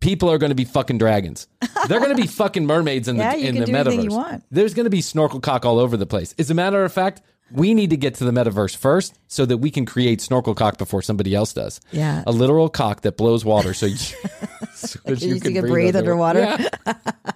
[0.00, 1.46] people are going to be fucking dragons.
[1.88, 4.32] They're going to be fucking mermaids in the Yeah, you in can the do metaverse.
[4.32, 4.42] you.
[4.50, 6.34] There's going to be snorkel cock all over the place.
[6.38, 7.22] As a matter of fact,
[7.52, 10.78] we need to get to the metaverse first so that we can create snorkel cock
[10.78, 11.80] before somebody else does.
[11.92, 12.22] Yeah.
[12.26, 13.96] a literal cock that blows water, so you,
[14.74, 16.40] so that You can breathe under- underwater.
[16.40, 16.62] Yeah.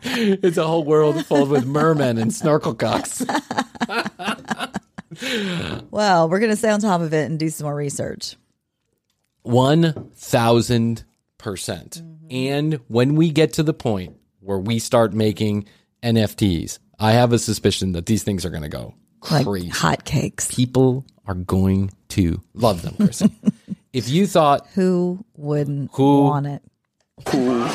[0.03, 3.23] it's a whole world filled with mermen and snorkel cocks.
[5.91, 8.37] Well, we're going to stay on top of it and do some more research.
[9.43, 11.05] One thousand
[11.39, 12.03] percent.
[12.05, 12.27] Mm-hmm.
[12.31, 15.67] And when we get to the point where we start making
[16.03, 18.95] NFTs, I have a suspicion that these things are going to go
[19.31, 19.71] Like crazy.
[19.71, 20.55] hotcakes.
[20.55, 23.31] People are going to love them, Krissy.
[23.93, 26.63] if you thought Who wouldn't Who- want it?
[27.31, 27.67] Who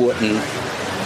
[0.00, 0.44] wouldn't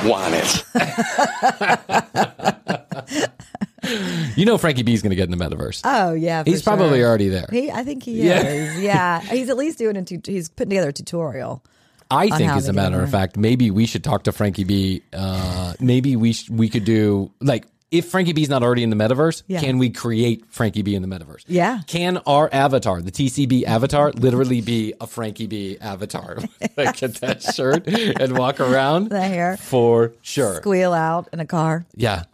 [0.05, 0.65] want it.
[4.37, 7.03] you know Frankie B's going to get in the metaverse, Oh yeah, for he's probably
[7.03, 7.47] already there.
[7.51, 8.43] He, I think he Yeah.
[8.43, 8.81] is.
[8.81, 10.03] Yeah, he's at least doing a.
[10.05, 11.65] Tu- he's putting together a tutorial.
[12.11, 15.03] I think, as a matter of fact, maybe we should talk to Frankie B.
[15.13, 18.97] Uh, maybe we sh- we could do like if Frankie B's not already in the
[18.97, 19.61] metaverse, Yeah.
[19.61, 21.45] can we create Frankie B in the metaverse?
[21.47, 21.81] Yeah.
[21.87, 26.39] Can our avatar, the TCB avatar, literally be a Frankie B avatar?
[26.77, 29.11] like get that shirt and walk around.
[29.11, 29.57] The hair.
[29.57, 30.57] for sure.
[30.57, 31.87] Squeal out in a car.
[31.95, 32.25] Yeah.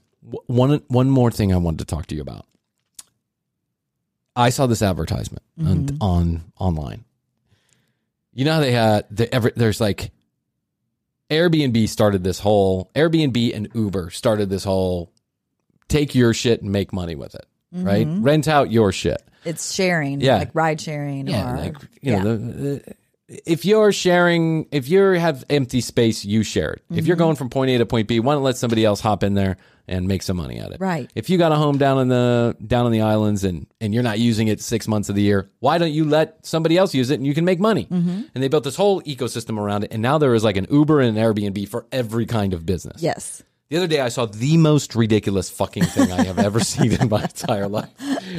[0.46, 2.46] One one more thing I wanted to talk to you about.
[4.36, 7.04] I saw this advertisement on, on online.
[8.32, 10.10] You know how they had the every there's like
[11.30, 15.12] Airbnb started this whole Airbnb and Uber started this whole
[15.88, 18.06] take your shit and make money with it, right?
[18.08, 19.22] Rent out your shit.
[19.44, 20.20] It's sharing.
[20.20, 20.38] Yeah.
[20.38, 21.26] like ride sharing.
[21.26, 22.22] Yeah, or, like you yeah.
[22.22, 22.94] know, the, the,
[23.46, 26.82] if you're sharing, if you have empty space, you share it.
[26.90, 27.06] If Mm-hmm.
[27.06, 29.34] you're going from point A to point B, why don't let somebody else hop in
[29.34, 29.56] there
[29.90, 30.80] and make some money at it?
[30.80, 31.10] Right.
[31.14, 34.02] If you got a home down in the down in the islands and and you're
[34.02, 37.10] not using it six months of the year, why don't you let somebody else use
[37.10, 37.84] it and you can make money?
[37.84, 38.22] Mm-hmm.
[38.34, 41.00] And they built this whole ecosystem around it, and now there is like an Uber
[41.00, 43.02] and an Airbnb for every kind of business.
[43.02, 43.42] yes.
[43.68, 47.08] The other day, I saw the most ridiculous fucking thing I have ever seen in
[47.08, 47.88] my entire life.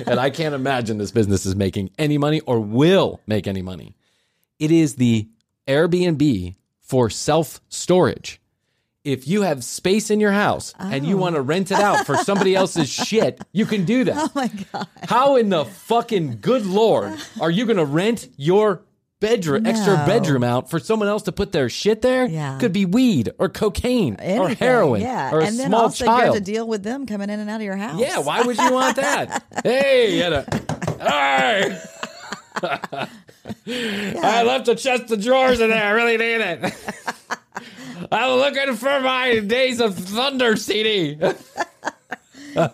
[0.06, 3.96] And I can't imagine this business is making any money or will make any money.
[4.60, 5.30] It is the
[5.70, 8.41] Airbnb for self storage.
[9.04, 11.22] If you have space in your house and you oh.
[11.22, 14.16] want to rent it out for somebody else's shit, you can do that.
[14.16, 14.88] Oh my God.
[15.08, 18.84] How in the fucking good Lord are you going to rent your
[19.20, 22.28] bedroom, extra bedroom out for someone else to put their shit there?
[22.28, 22.60] Yeah.
[22.60, 26.12] Could be weed or cocaine or heroin Yeah, or a and then small also you
[26.12, 26.36] have child.
[26.36, 28.00] to deal with them coming in and out of your house.
[28.00, 29.44] Yeah, why would you want that?
[29.64, 30.46] hey, you know,
[31.00, 31.82] hey.
[34.24, 35.84] I left a chest of drawers in there.
[35.84, 36.74] I really need it.
[38.12, 41.18] I'm looking for my Days of Thunder CD.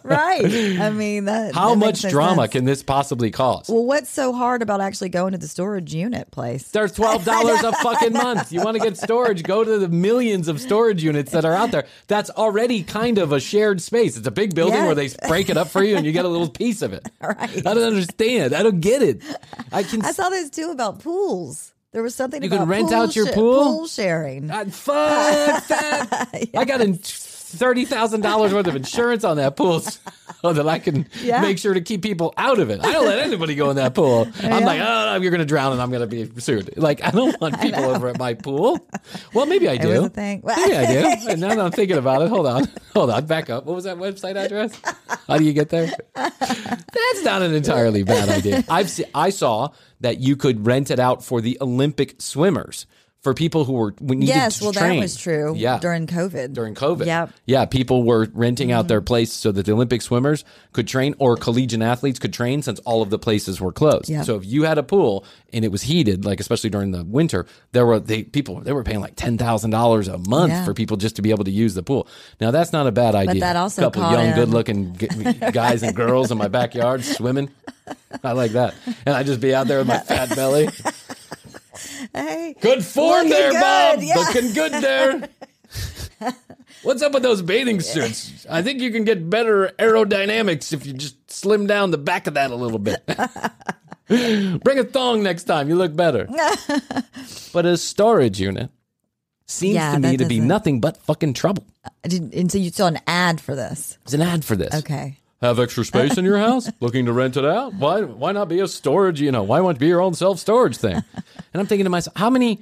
[0.03, 0.43] right.
[0.81, 1.53] I mean that.
[1.53, 2.51] How that much no drama sense.
[2.53, 3.69] can this possibly cause?
[3.69, 6.69] Well, what's so hard about actually going to the storage unit place?
[6.71, 8.51] There's twelve dollars a fucking month.
[8.51, 9.43] You want to get storage?
[9.43, 11.85] Go to the millions of storage units that are out there.
[12.07, 14.17] That's already kind of a shared space.
[14.17, 14.85] It's a big building Yeah.
[14.87, 17.07] where they break it up for you and you get a little piece of it.
[17.21, 17.37] Right.
[17.39, 18.55] I don't understand.
[18.55, 19.21] I don't get it.
[19.71, 20.03] I can.
[20.03, 21.73] I saw this too about pools.
[21.97, 23.63] There was something You about can rent pool out your sha- pool?
[23.63, 24.51] pool sharing.
[24.51, 26.47] Uh, fuck that.
[26.55, 26.99] I got in
[27.49, 30.01] thirty thousand dollars worth of insurance on that pool, so
[30.53, 31.41] that I can Yeah.
[31.41, 32.83] make sure to keep people out of it.
[32.83, 34.27] I don't let anybody go in that pool.
[34.43, 34.57] I'm Yeah.
[34.59, 36.77] like, oh, you're going to drown, and I'm going to be sued.
[36.77, 38.79] Like, I don't want people over at my pool.
[39.33, 40.11] Well, maybe I It do.
[40.15, 40.43] Maybe
[40.75, 41.07] I do.
[41.29, 43.65] And now that I'm thinking about it, hold on, hold on, back up.
[43.65, 44.79] What was that website address?
[45.27, 45.91] How do you get there?
[46.15, 48.63] That's not an entirely bad idea.
[48.69, 49.69] I've se- I saw
[50.01, 52.85] that you could rent it out for the Olympic swimmers
[53.21, 54.97] for people who were we needed Yes, to well, train.
[54.97, 55.53] that was true.
[55.55, 56.53] Yeah, during COVID.
[56.53, 57.05] during COVID.
[57.05, 57.31] Yep.
[57.45, 58.87] Yeah, people were renting out mm-hmm.
[58.89, 62.79] their place so that the Olympic swimmers could train or collegiate athletes could train since
[62.81, 64.09] all of the places were closed.
[64.09, 64.25] Yep.
[64.25, 67.45] So if you had a pool and it was heated, like especially during the winter,
[67.71, 70.63] there were they people they were paying like ten thousand dollars a month Yeah.
[70.65, 72.07] for people just to be able to use the pool.
[72.39, 73.35] Now that's not a bad idea.
[73.35, 74.93] But that also a couple young, good-looking
[75.51, 77.49] guys and girls in my backyard swimming.
[78.23, 80.67] I like that, and I just be out there with my fat belly.
[82.13, 83.99] Hey, Good form there, good, Bob.
[84.01, 84.15] yeah.
[84.15, 85.29] Looking good there.
[86.83, 88.45] What's up with those bathing suits?
[88.49, 92.35] I think you can get better aerodynamics if you just slim down the back of
[92.35, 93.05] that a little bit.
[94.07, 95.67] Bring a thong next time.
[95.69, 96.27] You look better.
[97.53, 98.69] but a storage unit
[99.47, 101.65] seems Yeah, to me to be nothing but fucking trouble.
[101.83, 103.97] Uh, I didn't- and so you saw an ad for this.
[104.03, 104.73] It's an ad for this.
[104.73, 105.17] Okay.
[105.41, 106.69] Have extra space in your house?
[106.79, 107.73] Looking to rent it out?
[107.75, 110.95] Why why not be a storage, you know, why not be your own self-storage thing?
[111.53, 112.61] And I'm thinking to myself, how many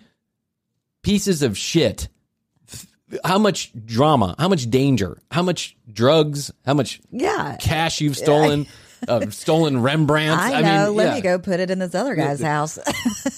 [1.03, 2.07] pieces of shit,
[3.23, 7.57] how much drama, how much danger, how much drugs, how much Yeah.
[7.59, 8.67] cash you've stolen,
[9.07, 10.43] uh, stolen Rembrandts.
[10.43, 10.85] I know.
[10.87, 11.15] mean, Let yeah.
[11.15, 12.77] me go put it in this other guy's house.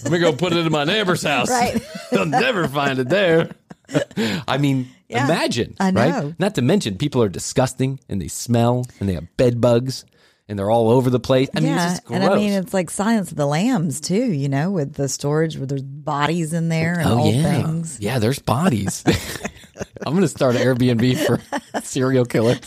[0.03, 1.49] Let me go put it in my neighbor's house.
[1.49, 1.81] Right.
[2.11, 3.49] They'll never find it there.
[4.47, 5.75] I mean, Yeah, imagine.
[5.79, 6.01] I know.
[6.01, 6.39] Right?
[6.39, 10.05] Not to mention, people are disgusting and they smell and they have bed bugs
[10.49, 11.49] and they're all over the place.
[11.55, 12.21] I mean, yeah, it's just gross.
[12.21, 14.31] and I mean it's like Silence of the Lambs too.
[14.31, 17.97] You know, with the storage where there's bodies in there and oh old yeah, things.
[17.99, 18.19] yeah.
[18.19, 19.03] There's bodies.
[20.05, 22.59] I'm gonna start an Airbnb for serial killers.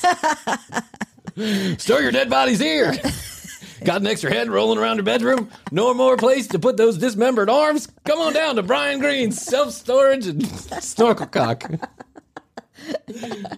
[1.81, 2.93] Store your dead bodies here.
[3.85, 5.51] Got an extra head rolling around your bedroom?
[5.71, 7.89] No more place to put those dismembered arms?
[8.05, 10.47] Come on down to Bryan Green's self storage and
[10.83, 11.71] snorkel cock.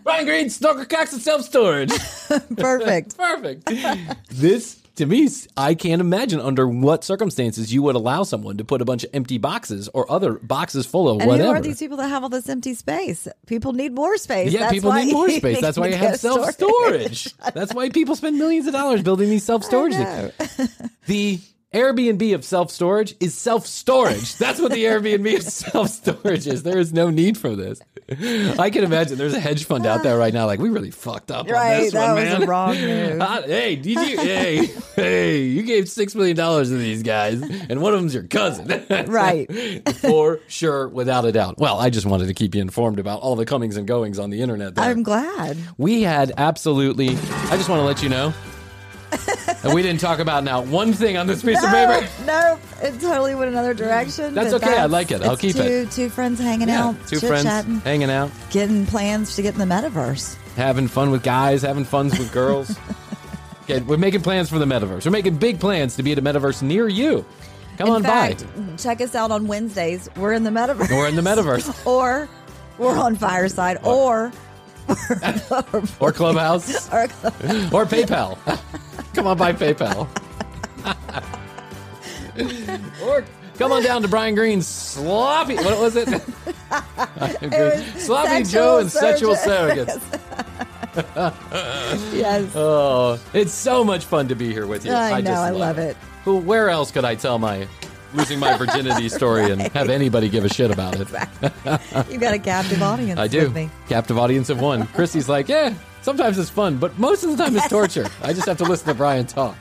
[0.03, 1.91] Bryan Green's snorkel cocks and self storage.
[2.57, 3.17] Perfect.
[3.19, 3.69] Perfect.
[4.29, 8.83] This to me, I can't imagine under what circumstances you would allow someone to put
[8.83, 11.49] a bunch of empty boxes or other boxes full of And whatever.
[11.49, 13.27] who are these people that have all this empty space?
[13.47, 14.53] People need more space.
[14.53, 15.61] Yeah, That's people why need more space.
[15.61, 17.35] That's why you have self storage.
[17.55, 20.33] That's why people spend millions of dollars building these self storage things.
[21.07, 21.41] The
[21.73, 24.37] Airbnb of self storage is self storage.
[24.37, 26.63] That's what the Airbnb of self storage is.
[26.63, 27.81] There is no need for this.
[28.59, 31.31] I can imagine there's a hedge fund out there right now, like we really fucked
[31.31, 32.49] up on this that one, was a man.
[32.49, 33.21] wrong move.
[33.23, 34.19] Uh, hey, did you?
[34.19, 34.67] Hey,
[34.97, 38.85] hey, you gave six million dollars to these guys, and one of them's your cousin,
[39.07, 39.47] Right.
[40.01, 41.57] For sure, without a doubt.
[41.59, 44.29] Well, I just wanted to keep you informed about all the comings and goings on
[44.31, 44.75] the internet.
[44.75, 44.85] There.
[44.85, 45.57] I'm glad.
[45.79, 47.11] We had absolutely.
[47.11, 48.35] I just want to let you know.
[49.65, 52.07] and we didn't talk about now one thing on this piece of paper.
[52.25, 54.35] no, it totally went another direction.
[54.35, 55.23] That's okay, I like it.
[55.23, 55.91] I'll keep two, it.
[55.91, 57.45] Two friends hanging Yeah, out, two friends
[57.85, 60.37] hanging out, getting plans to get in the metaverse.
[60.57, 62.77] having fun with guys, having fun with girls.
[63.63, 65.05] okay, we're making plans for the metaverse.
[65.05, 67.25] We're making big plans to be at a metaverse near you.
[67.79, 68.77] Come in on fact, by.
[68.77, 70.09] check us out on Wednesdays.
[70.17, 70.91] We're in the metaverse.
[70.91, 71.87] We're in the metaverse.
[71.87, 72.29] or
[72.79, 74.33] we're on Fireside, or
[76.01, 77.05] or Clubhouse, or
[77.73, 78.37] or PayPal.
[79.15, 80.09] Come on by PayPal.
[83.03, 83.25] or
[83.59, 85.57] come on down to Bryan Green's sloppy.
[85.57, 86.09] What was it?
[87.99, 90.01] sloppy Joe and sexual surrogates.
[92.15, 92.53] yes.
[92.55, 94.93] Oh, it's so much fun to be here with you.
[94.93, 95.97] I know, just I love it.
[96.25, 96.39] Who?
[96.39, 97.69] Where else could I tell my
[98.15, 101.09] losing my virginity story and have anybody give a shit about it?
[102.11, 103.19] You've got a captive audience.
[103.21, 103.71] I do.
[103.89, 104.83] Captive audience of one.
[104.89, 108.07] Krissy's like, yeah, sometimes it's fun, but most of the time it's torture.
[108.23, 109.57] I just have to listen to Bryan talk.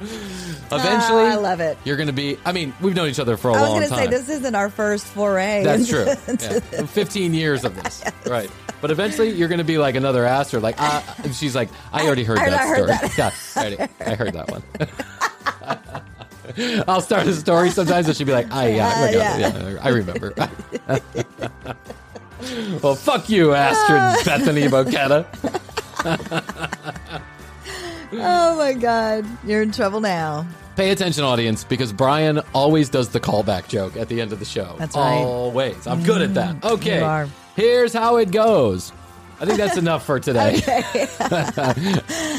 [0.00, 1.76] Eventually, Oh, I love it.
[1.84, 2.38] You're going to be.
[2.46, 4.28] I mean, we've known each other for a I was long going to say this
[4.30, 5.62] isn't our first foray.
[5.62, 6.06] That's true.
[6.72, 6.86] Yeah.
[6.86, 8.02] 15 years of this.
[8.26, 8.50] Right.
[8.80, 10.58] But eventually you're going to be like another Aster.
[10.58, 12.90] Like, uh, and she's like, I already heard I- that I heard story.
[12.92, 13.18] that.
[13.18, 14.62] Yeah, I, already, I heard that one.
[16.88, 19.38] I'll start a story sometimes and she'll be like, I, yeah, Uh, yeah.
[19.68, 20.32] yeah, I remember.
[22.82, 24.16] Well, fuck you, Astrid uh.
[24.24, 25.26] Bethany Bocata.
[28.12, 30.46] Oh my God, you're in trouble now.
[30.76, 34.44] Pay attention, audience, because Bryan always does the callback joke at the end of the
[34.44, 34.74] show.
[34.78, 35.18] That's right.
[35.18, 35.86] Always.
[35.86, 36.56] I'm good at that.
[36.60, 36.98] Mm, okay.
[36.98, 37.28] you are.
[37.54, 38.92] Here's how it goes.
[39.40, 40.60] I think that's enough for today.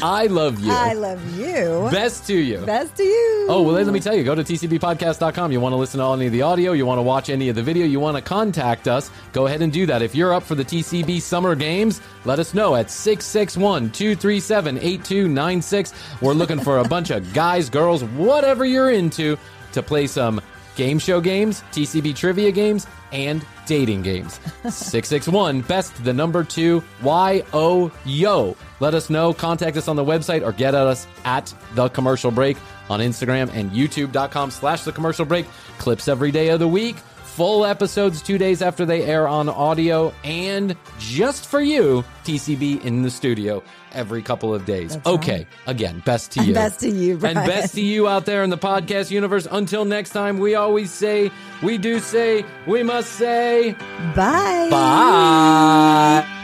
[0.04, 0.70] I love you.
[0.70, 1.88] I love you.
[1.90, 2.58] Best to you.
[2.58, 3.46] Best to you.
[3.48, 5.50] Oh, well, let me tell you, go to tcbpodcast.com.
[5.50, 7.56] You want to listen to any of the audio, you want to watch any of
[7.56, 10.00] the video, you want to contact us, go ahead and do that.
[10.00, 15.94] If you're up for the TCB Summer Games, let us know at 661 237 8296.
[16.20, 19.36] We're looking for a bunch of guys, girls, whatever you're into,
[19.72, 20.40] to play some
[20.76, 24.40] game show games, TCB trivia games, and dating games.
[24.68, 28.56] 661 best the number 2 Y O yo.
[28.80, 32.30] Let us know, contact us on the website or get at us at the commercial
[32.30, 32.56] break
[32.90, 35.46] on Instagram and youtube.com slash the commercial break.
[35.78, 36.96] Clips every day of the week.
[37.34, 43.00] Full episodes two days after they air on audio, and just for you, TCB in
[43.00, 43.62] the studio
[43.92, 44.94] every couple of days.
[44.96, 45.46] That's okay, right.
[45.66, 46.52] again, best to you.
[46.52, 49.48] Best to you, And best to you out there in the podcast universe.
[49.50, 51.30] Until next time, we always say,
[51.62, 53.72] we do say, we must say,
[54.14, 54.68] Bye.
[54.70, 56.38] bye.